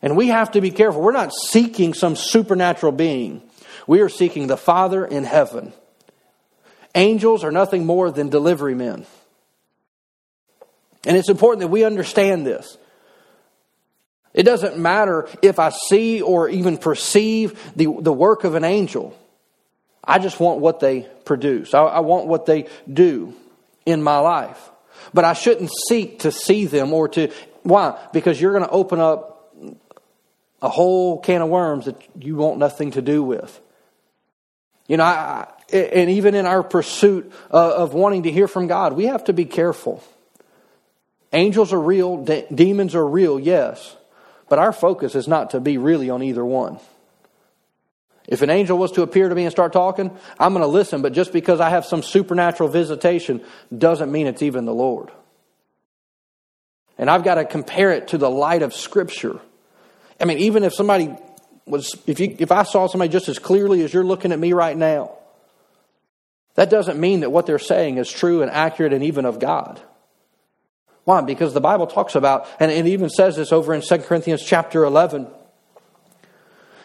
[0.00, 1.00] And we have to be careful.
[1.00, 3.42] We're not seeking some supernatural being,
[3.86, 5.72] we are seeking the Father in heaven.
[6.94, 9.06] Angels are nothing more than delivery men.
[11.06, 12.76] And it's important that we understand this.
[14.34, 19.17] It doesn't matter if I see or even perceive the, the work of an angel.
[20.08, 21.74] I just want what they produce.
[21.74, 23.34] I, I want what they do
[23.84, 24.70] in my life.
[25.12, 27.30] But I shouldn't seek to see them or to.
[27.62, 27.98] Why?
[28.12, 29.54] Because you're going to open up
[30.60, 33.60] a whole can of worms that you want nothing to do with.
[34.86, 39.06] You know, I, and even in our pursuit of wanting to hear from God, we
[39.06, 40.02] have to be careful.
[41.32, 43.94] Angels are real, de- demons are real, yes,
[44.48, 46.78] but our focus is not to be really on either one.
[48.28, 51.00] If an angel was to appear to me and start talking, I'm going to listen,
[51.00, 53.42] but just because I have some supernatural visitation
[53.76, 55.10] doesn't mean it's even the Lord.
[56.98, 59.40] And I've got to compare it to the light of Scripture.
[60.20, 61.16] I mean, even if somebody
[61.64, 64.52] was, if, you, if I saw somebody just as clearly as you're looking at me
[64.52, 65.12] right now,
[66.56, 69.80] that doesn't mean that what they're saying is true and accurate and even of God.
[71.04, 71.22] Why?
[71.22, 74.84] Because the Bible talks about, and it even says this over in 2 Corinthians chapter
[74.84, 75.28] 11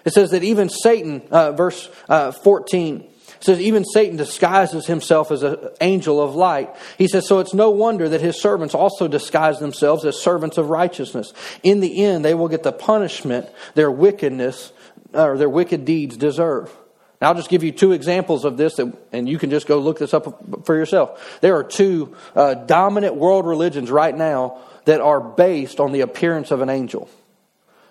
[0.06, 3.08] it says that even Satan, uh, verse uh, 14,
[3.40, 6.74] says even Satan disguises himself as an angel of light.
[6.98, 10.70] He says, so it's no wonder that his servants also disguise themselves as servants of
[10.70, 11.34] righteousness.
[11.62, 14.72] In the end, they will get the punishment their wickedness
[15.14, 16.74] or their wicked deeds deserve.
[17.22, 20.00] Now, I'll just give you two examples of this, and you can just go look
[20.00, 21.40] this up for yourself.
[21.40, 26.52] There are two uh, dominant world religions right now that are based on the appearance
[26.52, 27.10] of an angel.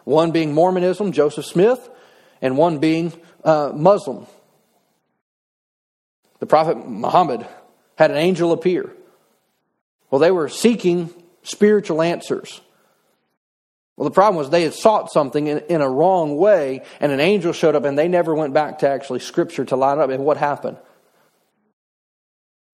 [0.04, 1.88] One being Mormonism, Joseph Smith,
[2.42, 3.12] and one being
[3.44, 4.26] uh, Muslim.
[6.40, 7.46] The Prophet Muhammad
[7.96, 8.90] had an angel appear.
[10.10, 11.08] Well, they were seeking
[11.44, 12.60] spiritual answers.
[13.96, 17.20] Well, the problem was they had sought something in, in, a wrong way, and an
[17.20, 20.10] angel showed up, and they never went back to actually Scripture to line up.
[20.10, 20.78] And what happened?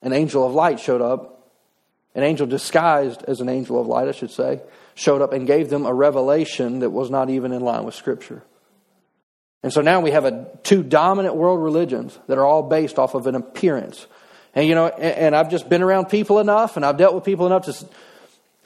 [0.00, 1.52] An angel of light showed up,
[2.14, 4.62] an angel disguised as an angel of light, I should say,
[4.94, 8.42] showed up and gave them a revelation that was not even in line with Scripture.
[9.62, 13.14] And so now we have a, two dominant world religions that are all based off
[13.14, 14.06] of an appearance.
[14.54, 17.24] And you know, and, and I've just been around people enough and I've dealt with
[17.24, 17.86] people enough to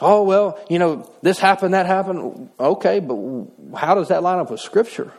[0.02, 2.50] Oh, well, you know, this happened, that happened.
[2.58, 5.12] Okay, but how does that line up with Scripture?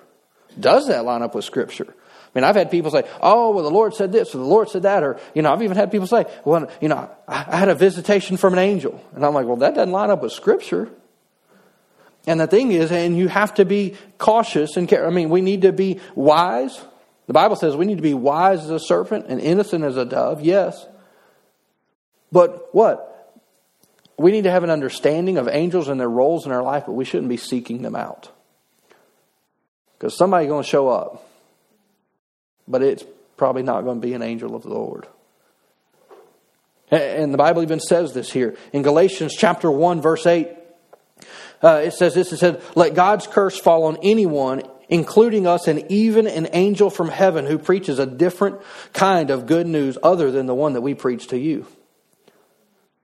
[0.59, 1.87] Does that line up with Scripture?
[1.87, 4.69] I mean, I've had people say, oh, well, the Lord said this, or the Lord
[4.69, 7.69] said that, or, you know, I've even had people say, well, you know, I had
[7.69, 9.01] a visitation from an angel.
[9.15, 10.89] And I'm like, well, that doesn't line up with Scripture.
[12.25, 15.05] And the thing is, and you have to be cautious and care.
[15.05, 16.81] I mean, we need to be wise.
[17.27, 20.05] The Bible says we need to be wise as a serpent and innocent as a
[20.05, 20.85] dove, yes.
[22.31, 23.09] But what?
[24.17, 26.93] We need to have an understanding of angels and their roles in our life, but
[26.93, 28.29] we shouldn't be seeking them out.
[29.97, 31.27] Because somebody's going to show up,
[32.67, 33.03] but it's
[33.37, 35.07] probably not going to be an angel of the Lord.
[36.91, 38.55] And the Bible even says this here.
[38.71, 40.49] In Galatians chapter 1, verse 8,
[41.63, 45.89] uh, it says this, it said, Let God's curse fall on anyone, including us, and
[45.89, 48.59] even an angel from heaven who preaches a different
[48.91, 51.65] kind of good news other than the one that we preach to you.
[52.27, 52.31] I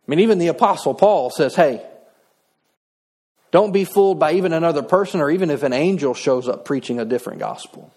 [0.07, 1.85] mean, even the Apostle Paul says, hey,
[3.51, 6.99] don't be fooled by even another person or even if an angel shows up preaching
[6.99, 7.91] a different gospel.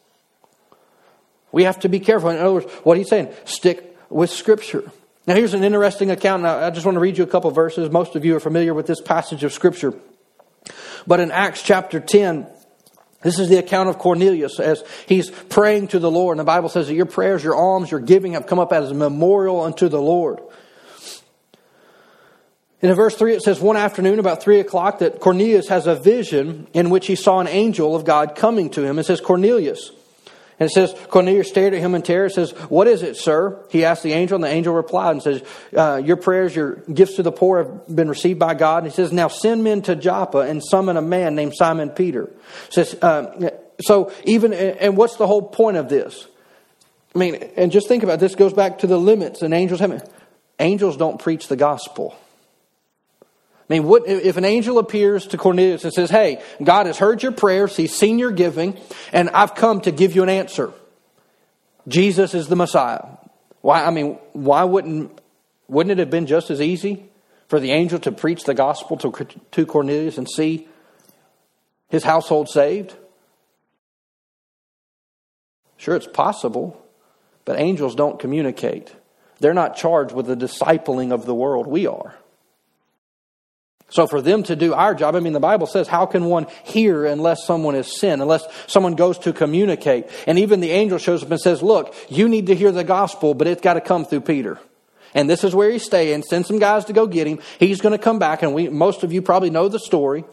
[1.50, 2.30] We have to be careful.
[2.30, 4.90] In other words, what he's saying, stick with Scripture.
[5.26, 6.42] Now, here's an interesting account.
[6.42, 7.90] Now, I just want to read you a couple verses.
[7.90, 9.94] Most of you are familiar with this passage of Scripture.
[11.06, 12.46] But in Acts chapter 10,
[13.22, 16.34] this is the account of Cornelius as he's praying to the Lord.
[16.34, 18.90] And the Bible says that your prayers, your alms, your giving have come up as
[18.90, 20.40] a memorial unto the Lord.
[22.80, 26.66] In verse 3, it says, One afternoon, about 3 o'clock, that Cornelius has a vision
[26.72, 28.98] in which he saw an angel of God coming to him.
[28.98, 29.92] It says, Cornelius.
[30.62, 32.28] And it says, Cornelius stared at him in terror.
[32.28, 33.66] Says, What is it, sir?
[33.68, 35.42] He asked the angel, and the angel replied and says,
[35.76, 38.84] uh, Your prayers, your gifts to the poor have been received by God.
[38.84, 42.30] And he says, Now send men to Joppa and summon a man named Simon Peter.
[42.70, 46.28] Says, uh, So, even, and what's the whole point of this?
[47.12, 48.20] I mean, and just think about it.
[48.20, 50.08] this goes back to the limits and angels have
[50.60, 52.16] angels don't preach the gospel.
[53.72, 57.22] I mean, what, if an angel appears to Cornelius and says, Hey, God has heard
[57.22, 58.78] your prayers, He's seen your giving,
[59.14, 60.74] and I've come to give you an answer.
[61.88, 63.02] Jesus is the Messiah.
[63.62, 65.18] Why, I mean, why wouldn't,
[65.68, 67.02] wouldn't it have been just as easy
[67.48, 70.68] for the angel to preach the gospel to, to Cornelius and see
[71.88, 72.94] his household saved?
[75.78, 76.84] Sure, it's possible,
[77.46, 78.94] but angels don't communicate.
[79.40, 81.66] They're not charged with the discipling of the world.
[81.66, 82.16] We are.
[83.92, 86.46] So for them to do our job, I mean, the Bible says, how can one
[86.64, 90.06] hear unless someone is sin, unless someone goes to communicate?
[90.26, 93.34] And even the angel shows up and says, look, you need to hear the gospel,
[93.34, 94.58] but it's got to come through Peter.
[95.12, 96.22] And this is where he's staying.
[96.22, 97.40] Send some guys to go get him.
[97.60, 100.24] He's going to come back, and we, most of you probably know the story.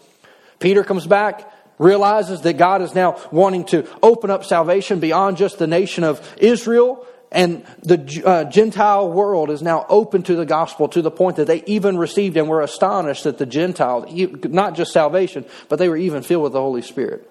[0.60, 5.60] Peter comes back, realizes that God is now wanting to open up salvation beyond just
[5.60, 10.88] the nation of Israel and the uh, Gentile world is now open to the gospel
[10.90, 14.12] to the point that they even received and were astonished that the Gentiles,
[14.44, 17.30] not just salvation, but they were even filled with the Holy Spirit.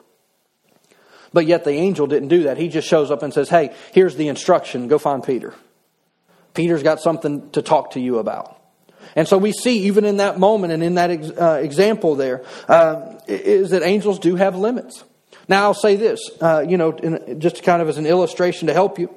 [1.32, 2.56] But yet the angel didn't do that.
[2.56, 4.88] He just shows up and says, Hey, here's the instruction.
[4.88, 5.52] Go find Peter.
[6.54, 8.54] Peter's got something to talk to you about.
[9.16, 12.44] And so we see, even in that moment and in that ex- uh, example there,
[12.68, 15.04] uh, is that angels do have limits.
[15.48, 18.74] Now, I'll say this, uh, you know, in, just kind of as an illustration to
[18.74, 19.12] help you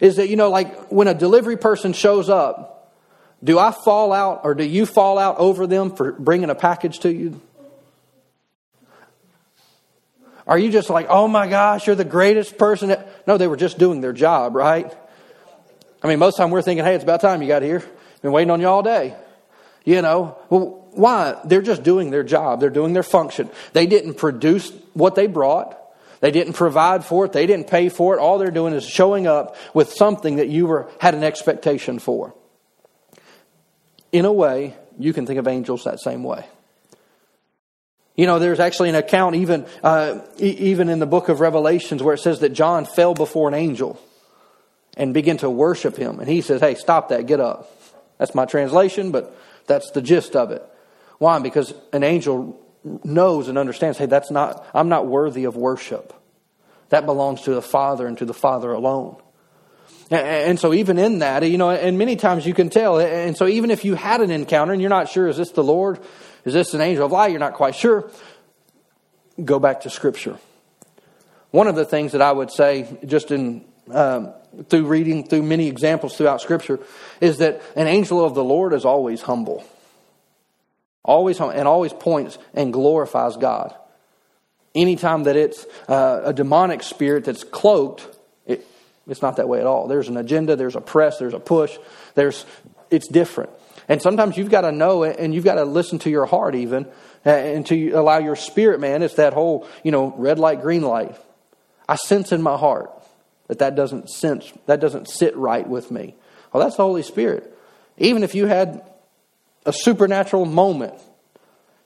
[0.00, 2.92] is that, you know, like when a delivery person shows up,
[3.42, 7.00] do I fall out or do you fall out over them for bringing a package
[7.00, 7.40] to you?
[10.46, 12.96] Are you just like, oh my gosh, you're the greatest person?
[13.26, 14.92] No, they were just doing their job, right?
[16.02, 17.84] I mean, most of the time we're thinking, hey, it's about time you got here.
[18.22, 19.14] Been waiting on you all day.
[19.84, 21.38] You know, well, why?
[21.44, 22.60] They're just doing their job.
[22.60, 23.50] They're doing their function.
[23.72, 25.77] They didn't produce what they brought.
[26.20, 27.32] They didn't provide for it.
[27.32, 28.20] They didn't pay for it.
[28.20, 32.34] All they're doing is showing up with something that you were, had an expectation for.
[34.10, 36.44] In a way, you can think of angels that same way.
[38.16, 42.14] You know, there's actually an account even uh, even in the book of Revelations where
[42.14, 44.00] it says that John fell before an angel
[44.96, 47.26] and began to worship him, and he says, "Hey, stop that!
[47.26, 47.70] Get up."
[48.18, 50.64] That's my translation, but that's the gist of it.
[51.18, 51.38] Why?
[51.38, 56.14] Because an angel knows and understands hey, that's not, I'm not worthy of worship.
[56.90, 59.16] That belongs to the Father and to the Father alone.
[60.10, 62.98] And so, even in that, you know, and many times you can tell.
[62.98, 65.62] And so, even if you had an encounter and you're not sure, is this the
[65.62, 66.00] Lord?
[66.46, 67.30] Is this an angel of light?
[67.30, 68.10] You're not quite sure.
[69.44, 70.38] Go back to Scripture.
[71.50, 74.32] One of the things that I would say, just in um,
[74.70, 76.80] through reading through many examples throughout Scripture,
[77.20, 79.62] is that an angel of the Lord is always humble.
[81.04, 83.74] Always and always points and glorifies God.
[84.74, 88.06] Anytime that it's uh, a demonic spirit that's cloaked,
[88.46, 88.66] it,
[89.06, 89.88] it's not that way at all.
[89.88, 91.76] There's an agenda, there's a press, there's a push,
[92.14, 92.44] there's
[92.90, 93.50] it's different.
[93.88, 96.54] And sometimes you've got to know it and you've got to listen to your heart
[96.54, 96.86] even
[97.24, 99.02] and to allow your spirit man.
[99.02, 101.16] It's that whole, you know, red light, green light.
[101.88, 102.90] I sense in my heart
[103.46, 106.14] that that doesn't sense, that doesn't sit right with me.
[106.52, 107.54] Well, that's the Holy Spirit.
[107.96, 108.82] Even if you had
[109.66, 110.94] a supernatural moment,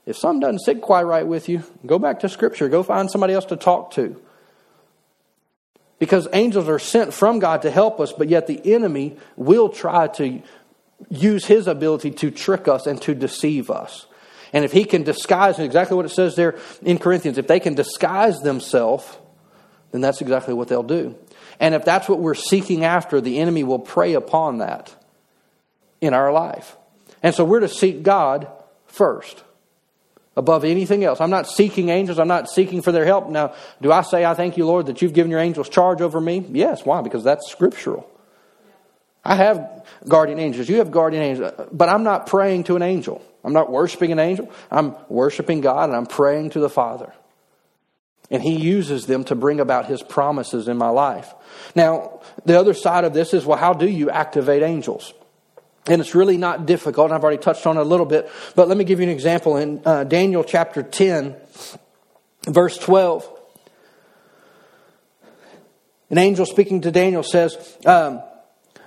[0.07, 2.69] if something doesn't sit quite right with you, go back to Scripture.
[2.69, 4.21] Go find somebody else to talk to.
[5.99, 10.09] Because angels are sent from God to help us, but yet the enemy will try
[10.09, 10.43] to
[11.09, 14.07] use his ability to trick us and to deceive us.
[14.53, 17.75] And if he can disguise, exactly what it says there in Corinthians, if they can
[17.75, 19.17] disguise themselves,
[19.93, 21.17] then that's exactly what they'll do.
[21.61, 24.95] And if that's what we're seeking after, the enemy will prey upon that
[26.01, 26.77] in our life.
[27.23, 28.49] And so we're to seek God
[28.87, 29.43] first
[30.37, 31.21] above anything else.
[31.21, 32.19] I'm not seeking angels.
[32.19, 33.29] I'm not seeking for their help.
[33.29, 36.21] Now, do I say, I thank you, Lord, that you've given your angels charge over
[36.21, 36.45] me?
[36.51, 36.85] Yes.
[36.85, 37.03] Why?
[37.03, 38.09] Because that's scriptural.
[39.25, 40.69] I have guardian angels.
[40.69, 41.53] You have guardian angels.
[41.71, 43.23] But I'm not praying to an angel.
[43.45, 44.51] I'm not worshiping an angel.
[44.71, 47.13] I'm worshiping God and I'm praying to the Father.
[48.31, 51.33] And He uses them to bring about His promises in my life.
[51.75, 55.13] Now, the other side of this is well, how do you activate angels?
[55.87, 58.79] And it's really not difficult, I've already touched on it a little bit, but let
[58.79, 59.57] me give you an example.
[59.57, 61.35] In uh, Daniel chapter 10,
[62.47, 63.29] verse 12,
[66.11, 68.23] an angel speaking to Daniel says, um,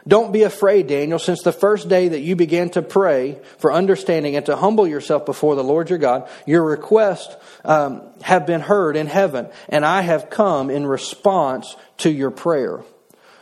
[0.08, 4.38] Don't be afraid, Daniel, since the first day that you began to pray for understanding
[4.38, 7.36] and to humble yourself before the Lord your God, your requests
[7.66, 12.86] um, have been heard in heaven, and I have come in response to your prayer.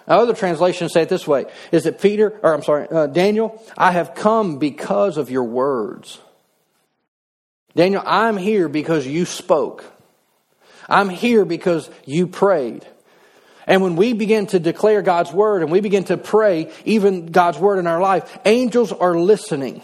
[0.08, 3.64] Other translations say it this way: Is it Peter, or I'm sorry, uh, Daniel?
[3.78, 6.20] I have come because of your words.
[7.76, 9.86] Daniel, I'm here because you spoke.
[10.88, 12.86] I'm here because you prayed.
[13.66, 17.58] And when we begin to declare God's word and we begin to pray, even God's
[17.58, 19.82] word in our life, angels are listening.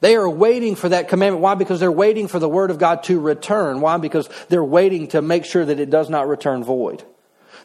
[0.00, 1.42] They are waiting for that commandment.
[1.42, 1.54] Why?
[1.54, 3.80] Because they're waiting for the word of God to return.
[3.80, 3.96] Why?
[3.96, 7.04] Because they're waiting to make sure that it does not return void.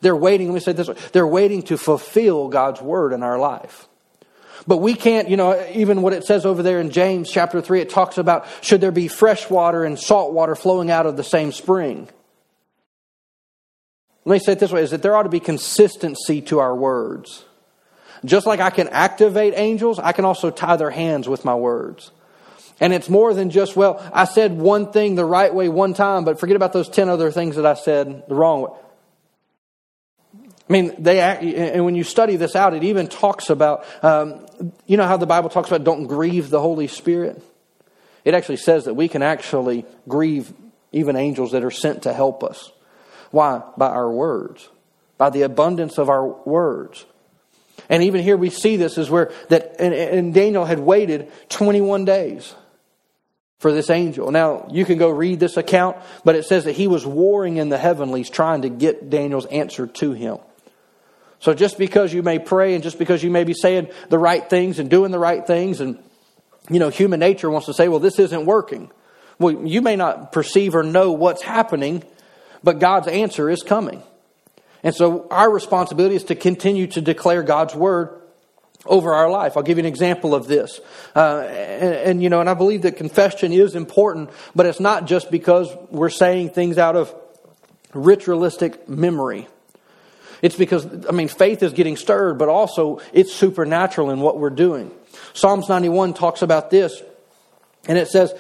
[0.02, 3.38] They're waiting, let me say this way, they're waiting to fulfill God's word in our
[3.38, 3.88] life.
[4.68, 7.82] But we can't, you know, even what it says over there in James chapter 3,
[7.82, 11.24] it talks about should there be fresh water and salt water flowing out of the
[11.24, 12.08] same spring.
[14.24, 16.76] Let me say it this way is that there ought to be consistency to our
[16.76, 17.46] words.
[18.24, 22.12] Just like I can activate angels, I can also tie their hands with my words.
[22.80, 26.26] And it's more than just, well, I said one thing the right way one time,
[26.26, 28.70] but forget about those 10 other things that I said the wrong way.
[30.68, 34.48] I mean, they and when you study this out, it even talks about, um,
[34.88, 37.42] you know how the Bible talks about don't grieve the Holy Spirit?
[38.24, 40.52] It actually says that we can actually grieve
[40.92, 42.72] even angels that are sent to help us.
[43.30, 43.62] Why?
[43.78, 44.68] By our words,
[45.18, 47.06] by the abundance of our words.
[47.88, 52.06] And even here we see this is where that, and, and Daniel had waited 21
[52.06, 52.56] days
[53.60, 54.32] for this angel.
[54.32, 57.70] Now, you can go read this account, but it says that he was warring in
[57.70, 60.40] the heavenlies trying to get Daniel's answer to him.
[61.46, 64.50] So just because you may pray and just because you may be saying the right
[64.50, 66.00] things and doing the right things, and
[66.72, 68.90] you know, human nature wants to say, well, this isn't working.
[69.38, 72.04] Well, you may not perceive or know what's happening,
[72.64, 74.02] but God's answer is coming.
[74.82, 78.20] And so our responsibility is to continue to declare God's word
[78.84, 79.56] over our life.
[79.56, 80.80] I'll give you an example of this.
[81.16, 85.06] Uh, and, and, you know, and I believe that confession is important, but it's not
[85.06, 87.14] just because we're saying things out of
[87.94, 89.48] ritualistic memory.
[90.42, 94.50] It's because, I mean, faith is getting stirred, but also it's supernatural in what we're
[94.50, 94.92] doing.
[95.34, 97.02] Psalms 91 talks about this.
[97.88, 98.34] And it says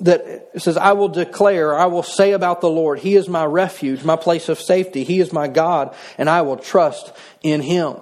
[0.00, 0.20] that
[0.54, 4.04] it says, I will declare, I will say about the Lord, He is my refuge,
[4.04, 5.02] my place of safety.
[5.02, 7.96] He is my God, and I will trust in Him.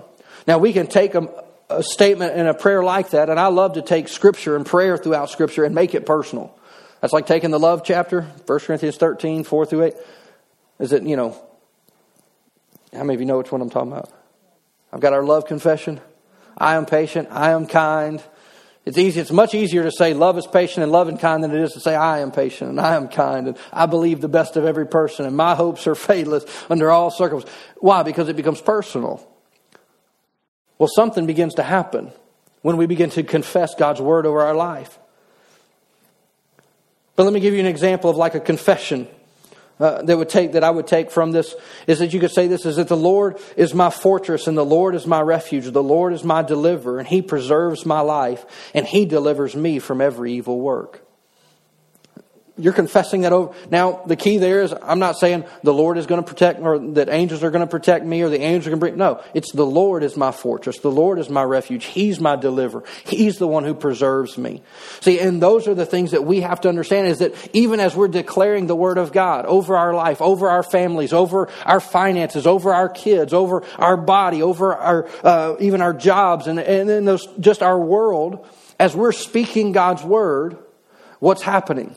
[0.46, 3.74] Now we can take a, a statement and a prayer like that, and I love
[3.74, 6.54] to take scripture and prayer throughout scripture and make it personal.
[7.00, 9.94] That's like taking the love chapter, 1 Corinthians 13, 4 through 8.
[10.78, 11.42] Is it, you know,
[12.92, 14.10] how many of you know which one I'm talking about?
[14.92, 16.00] I've got our love confession.
[16.56, 17.28] I am patient.
[17.30, 18.22] I am kind.
[18.84, 19.20] It's easy.
[19.20, 21.72] It's much easier to say love is patient and love and kind than it is
[21.72, 24.64] to say I am patient and I am kind and I believe the best of
[24.64, 27.58] every person and my hopes are fadeless under all circumstances.
[27.76, 28.02] Why?
[28.02, 29.26] Because it becomes personal.
[30.78, 32.12] Well, something begins to happen
[32.62, 34.98] when we begin to confess God's word over our life.
[37.14, 39.06] But let me give you an example of like a confession
[39.82, 41.54] uh, that would take that I would take from this
[41.86, 44.64] is that you could say this is that the Lord is my fortress and the
[44.64, 45.70] Lord is my refuge.
[45.70, 50.00] The Lord is my deliverer and He preserves my life and He delivers me from
[50.00, 51.04] every evil work.
[52.58, 53.54] You're confessing that over.
[53.70, 56.78] Now, the key there is I'm not saying the Lord is going to protect or
[56.94, 58.96] that angels are going to protect me or the angels are going to bring.
[58.98, 60.78] No, it's the Lord is my fortress.
[60.78, 61.86] The Lord is my refuge.
[61.86, 62.84] He's my deliverer.
[63.04, 64.62] He's the one who preserves me.
[65.00, 67.96] See, and those are the things that we have to understand is that even as
[67.96, 72.46] we're declaring the word of God over our life, over our families, over our finances,
[72.46, 77.06] over our kids, over our body, over our, uh, even our jobs and, and then
[77.06, 78.46] those, just our world,
[78.78, 80.58] as we're speaking God's word,
[81.18, 81.96] what's happening?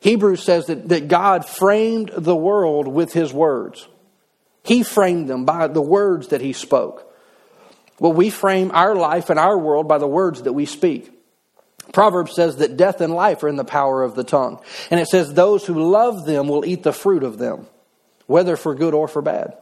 [0.00, 3.88] Hebrews says that, that God framed the world with his words.
[4.62, 7.04] He framed them by the words that he spoke.
[7.98, 11.10] Well, we frame our life and our world by the words that we speak.
[11.92, 14.60] Proverbs says that death and life are in the power of the tongue.
[14.90, 17.66] And it says those who love them will eat the fruit of them,
[18.26, 19.56] whether for good or for bad.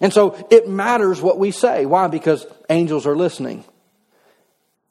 [0.00, 1.86] And so it matters what we say.
[1.86, 2.08] Why?
[2.08, 3.64] Because angels are listening.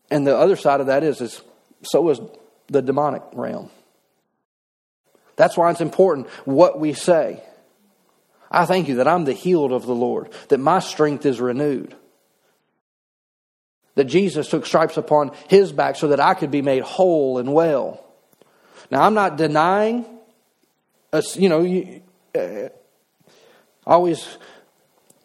[0.10, 1.42] And the other side of that is, is
[1.84, 2.20] so is
[2.68, 3.70] the demonic realm.
[5.36, 7.44] That's why it's important what we say.
[8.50, 11.96] I thank you that I'm the healed of the Lord, that my strength is renewed.
[13.96, 17.54] That Jesus took stripes upon his back so that I could be made whole and
[17.54, 18.04] well.
[18.92, 20.06] Now, I'm not denying,
[21.34, 22.02] you know, you,
[22.38, 22.70] uh,
[23.86, 24.38] always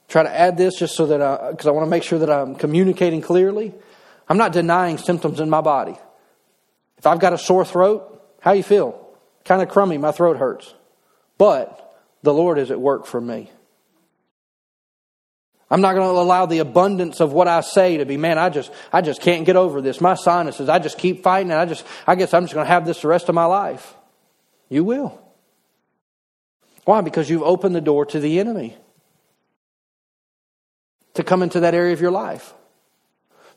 [0.08, 2.30] try to add this just so that I, because I want to make sure that
[2.30, 3.74] I'm communicating clearly.
[4.28, 5.96] I'm not denying symptoms in my body.
[6.98, 8.99] If I've got a sore throat, how you feel?
[9.50, 10.72] Kind of crummy, my throat hurts.
[11.36, 11.92] But
[12.22, 13.50] the Lord is at work for me.
[15.68, 18.48] I'm not going to allow the abundance of what I say to be, man, I
[18.48, 20.00] just, I just can't get over this.
[20.00, 22.70] My sinuses, I just keep fighting, and I just, I guess I'm just going to
[22.72, 23.92] have this the rest of my life.
[24.68, 25.20] You will.
[26.84, 27.00] Why?
[27.00, 28.76] Because you've opened the door to the enemy
[31.14, 32.54] to come into that area of your life.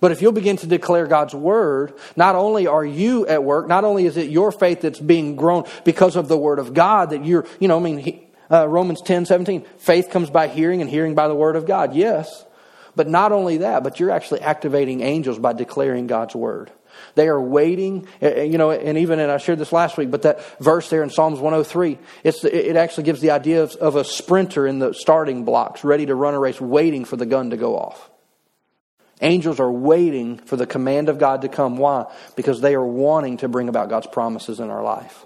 [0.03, 3.85] But if you'll begin to declare God's word, not only are you at work, not
[3.85, 7.23] only is it your faith that's being grown because of the word of God that
[7.23, 10.89] you're, you know, I mean, he, uh, Romans 10 17, faith comes by hearing and
[10.89, 11.95] hearing by the word of God.
[11.95, 12.43] Yes.
[12.97, 16.69] But not only that, but you're actually activating angels by declaring God's word.
[17.15, 20.41] They are waiting, you know, and even, and I shared this last week, but that
[20.59, 24.67] verse there in Psalms 103, it's, it actually gives the idea of, of a sprinter
[24.67, 27.77] in the starting blocks, ready to run a race, waiting for the gun to go
[27.77, 28.09] off.
[29.21, 31.77] Angels are waiting for the command of God to come.
[31.77, 32.05] Why?
[32.35, 35.25] Because they are wanting to bring about God's promises in our life.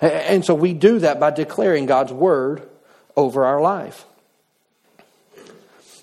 [0.00, 2.68] And so we do that by declaring God's word
[3.16, 4.04] over our life.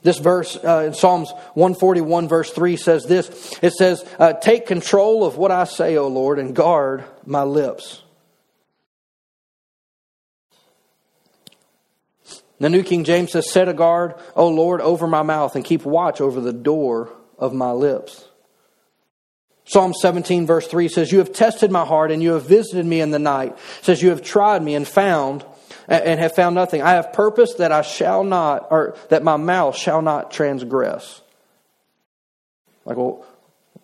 [0.03, 5.23] This verse uh, in Psalms 141, verse 3 says this It says, uh, Take control
[5.23, 8.01] of what I say, O Lord, and guard my lips.
[12.61, 15.83] The New King James says, Set a guard, O Lord, over my mouth, and keep
[15.83, 17.09] watch over the door
[17.39, 18.23] of my lips.
[19.65, 23.01] Psalm 17, verse 3 says, You have tested my heart, and you have visited me
[23.01, 23.53] in the night.
[23.53, 25.43] It says, You have tried me and found,
[25.87, 26.83] and have found nothing.
[26.83, 31.19] I have purposed that I shall not, or that my mouth shall not transgress.
[32.85, 33.25] Like, well,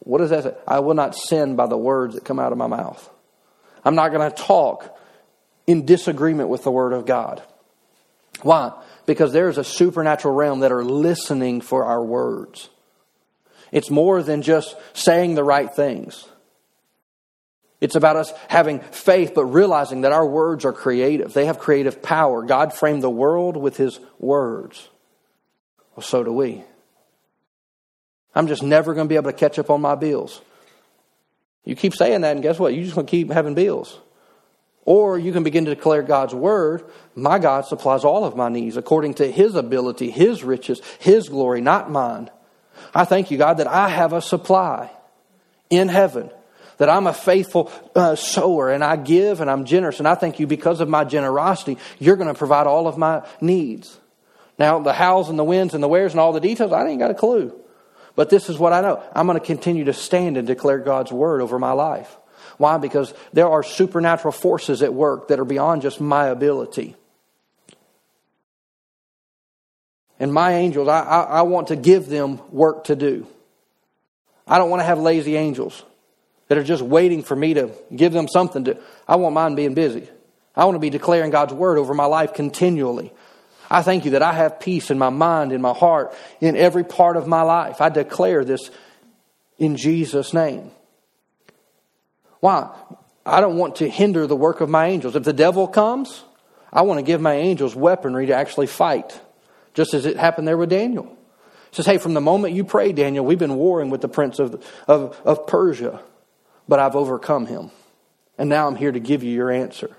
[0.02, 0.54] what does that say?
[0.68, 3.10] I will not sin by the words that come out of my mouth.
[3.84, 4.96] I'm not going to talk
[5.66, 7.42] in disagreement with the word of God.
[8.42, 8.72] Why?
[9.06, 12.70] Because there's a supernatural realm that are listening for our words.
[13.72, 16.28] It's more than just saying the right things.
[17.80, 21.34] It's about us having faith, but realizing that our words are creative.
[21.34, 22.42] They have creative power.
[22.44, 24.90] God framed the world with His words.
[25.96, 26.64] Well, so do we.
[28.34, 30.42] I'm just never going to be able to catch up on my bills.
[31.66, 32.74] You keep saying that, and guess what?
[32.74, 34.00] You're just going to keep having bills.
[34.88, 36.90] Or you can begin to declare God's word.
[37.14, 41.60] My God supplies all of my needs according to his ability, his riches, his glory,
[41.60, 42.32] not mine.
[42.96, 44.90] I thank you, God, that I have a supply
[45.70, 46.32] in heaven,
[46.78, 50.00] that I'm a faithful uh, sower and I give and I'm generous.
[50.00, 53.28] And I thank you because of my generosity, you're going to provide all of my
[53.42, 54.00] needs.
[54.58, 57.00] Now, the hows and the whens and the wheres and all the details, I ain't
[57.00, 57.54] got a clue.
[58.16, 59.04] But this is what I know.
[59.14, 62.16] I'm going to continue to stand and declare God's word over my life.
[62.58, 62.78] Why?
[62.78, 66.96] Because there are supernatural forces at work that are beyond just my ability.
[70.20, 73.28] And my angels, I, I, I want to give them work to do.
[74.48, 75.84] I don't want to have lazy angels
[76.48, 78.78] that are just waiting for me to give them something to.
[79.08, 80.10] I want mine being busy.
[80.56, 83.14] I want to be declaring God's word over my life continually.
[83.70, 86.86] I thank you that I have peace in my mind, in my heart, in every
[86.86, 87.82] part of my life.
[87.82, 88.72] I declare this
[89.60, 90.72] in Jesus' name.
[92.40, 92.70] Why?
[93.26, 95.16] I don't want to hinder the work of my angels.
[95.16, 96.24] If the devil comes,
[96.72, 99.20] I want to give my angels weaponry to actually fight,
[99.74, 101.06] just as it happened there with Daniel.
[101.70, 104.40] It says, hey, from the moment you prayed, Daniel, we've been warring with the prince
[104.40, 106.02] of, of, of Persia,
[106.68, 107.72] but I've overcome him.
[108.38, 109.96] And now I'm here to give you your answer.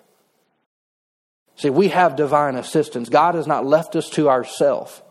[1.56, 3.08] See, we have divine assistance.
[3.08, 5.02] God has not left us to ourselves.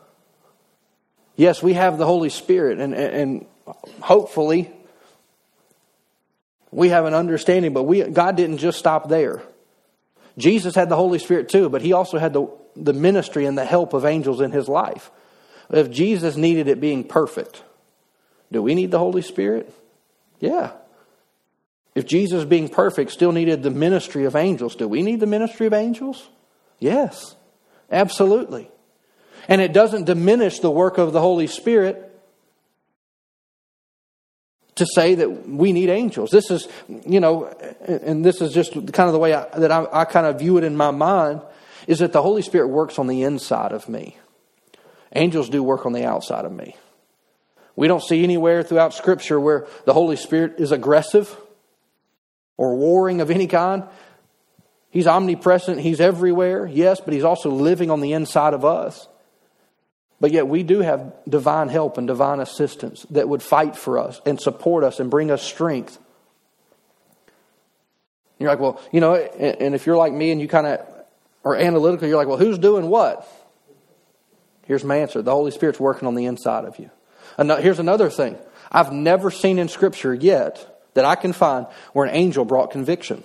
[1.36, 3.45] Yes, we have the Holy Spirit, and, and
[3.99, 4.71] hopefully
[6.78, 9.41] we have an understanding, but we, God didn't just stop there.
[10.38, 13.65] Jesus had the Holy Spirit too, but he also had the, the ministry and the
[13.65, 15.09] help of angels in his life.
[15.71, 17.63] If Jesus needed it being perfect,
[18.51, 19.73] do we need the Holy Spirit?
[20.39, 20.73] Yeah.
[21.95, 25.65] If Jesus being perfect still needed the ministry of angels, do we need the ministry
[25.65, 26.30] of angels?
[26.78, 27.36] Yes,
[27.91, 28.69] absolutely.
[29.47, 32.07] And it doesn't diminish the work of the Holy Spirit
[34.78, 36.32] to say that we need angels.
[36.32, 36.67] This is,
[37.05, 37.45] you know,
[37.86, 40.57] and this is just kind of the way I, that I, I kind of view
[40.57, 41.41] it in my mind,
[41.88, 44.17] is that the Holy Spirit works on the inside of me.
[45.13, 46.75] Angels do work on the outside of me.
[47.75, 51.36] We don't see anywhere throughout Scripture where the Holy Spirit is aggressive
[52.57, 53.84] or warring of any kind.
[54.89, 59.07] He's omnipresent, He's everywhere, yes, but He's also living on the inside of us.
[60.20, 64.20] But yet we do have divine help and divine assistance that would fight for us
[64.26, 65.99] and support us and bring us strength.
[68.39, 70.80] You're like, well, you know, and if you're like me and you kind of
[71.45, 73.28] are analytical, you're like, well, who's doing what?
[74.65, 76.89] Here's my answer the Holy Spirit's working on the inside of you.
[77.59, 78.38] Here's another thing
[78.72, 83.24] I've never seen in Scripture yet that I can find where an angel brought conviction.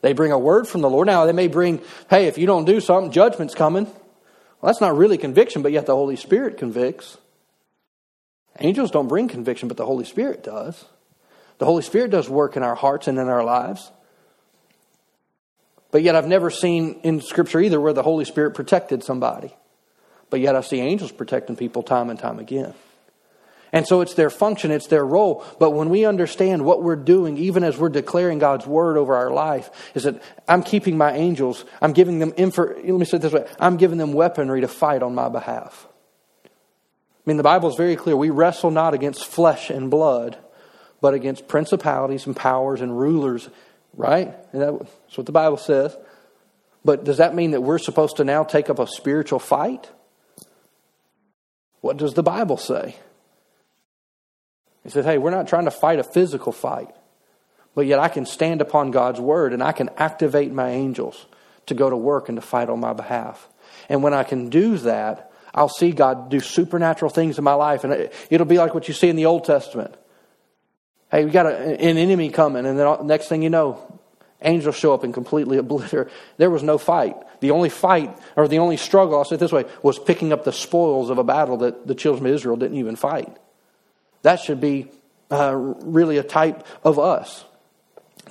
[0.00, 1.06] They bring a word from the Lord.
[1.06, 1.80] Now, they may bring,
[2.10, 3.86] hey, if you don't do something, judgment's coming.
[4.64, 7.18] Well, that's not really conviction, but yet the Holy Spirit convicts.
[8.60, 10.86] Angels don't bring conviction, but the Holy Spirit does.
[11.58, 13.92] The Holy Spirit does work in our hearts and in our lives.
[15.90, 19.54] But yet, I've never seen in Scripture either where the Holy Spirit protected somebody.
[20.30, 22.72] But yet, I see angels protecting people time and time again.
[23.74, 25.44] And so it's their function, it's their role.
[25.58, 29.32] But when we understand what we're doing, even as we're declaring God's word over our
[29.32, 33.32] life, is that I'm keeping my angels, I'm giving them, let me say it this
[33.32, 35.88] way, I'm giving them weaponry to fight on my behalf.
[36.46, 36.48] I
[37.26, 38.16] mean, the Bible is very clear.
[38.16, 40.38] We wrestle not against flesh and blood,
[41.00, 43.48] but against principalities and powers and rulers,
[43.96, 44.36] right?
[44.52, 45.96] And that's what the Bible says.
[46.84, 49.90] But does that mean that we're supposed to now take up a spiritual fight?
[51.80, 52.94] What does the Bible say?
[54.84, 56.94] He said, Hey, we're not trying to fight a physical fight,
[57.74, 61.26] but yet I can stand upon God's word and I can activate my angels
[61.66, 63.48] to go to work and to fight on my behalf.
[63.88, 67.84] And when I can do that, I'll see God do supernatural things in my life.
[67.84, 69.94] And it'll be like what you see in the Old Testament.
[71.10, 74.00] Hey, we got a, an enemy coming, and then next thing you know,
[74.42, 76.08] angels show up and completely obliterate.
[76.36, 77.16] There was no fight.
[77.40, 80.44] The only fight, or the only struggle, I'll say it this way, was picking up
[80.44, 83.36] the spoils of a battle that the children of Israel didn't even fight.
[84.24, 84.90] That should be
[85.30, 87.44] uh, really a type of us.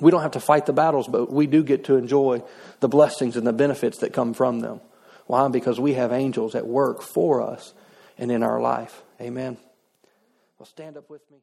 [0.00, 2.42] We don't have to fight the battles, but we do get to enjoy
[2.80, 4.80] the blessings and the benefits that come from them.
[5.26, 5.46] Why?
[5.48, 7.72] Because we have angels at work for us
[8.18, 9.02] and in our life.
[9.20, 9.56] Amen.
[10.58, 11.38] Well, stand up with me.